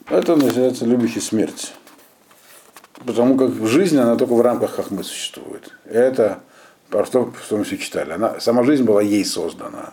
Это 0.09 0.37
называется 0.37 0.85
любящий 0.85 1.21
смерть. 1.21 1.75
Потому 3.05 3.37
как 3.37 3.55
жизнь, 3.67 3.99
она 3.99 4.17
только 4.17 4.35
в 4.35 4.41
рамках 4.41 4.77
хахмы 4.77 5.03
существует. 5.03 5.73
Это 5.85 6.41
что, 6.89 7.33
что 7.45 7.57
мы 7.57 7.65
все 7.65 7.77
читали. 7.77 8.13
Она, 8.13 8.39
сама 8.41 8.63
жизнь 8.63 8.85
была 8.85 9.03
ей 9.03 9.25
создана. 9.25 9.93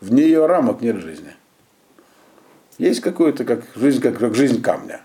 Вне 0.00 0.24
ее 0.24 0.46
рамок 0.46 0.80
нет 0.80 0.96
жизни. 0.96 1.34
Есть 2.78 3.00
какое-то, 3.00 3.44
как 3.44 3.64
жизнь, 3.76 4.00
как, 4.00 4.18
как 4.18 4.34
жизнь 4.34 4.60
камня. 4.60 5.03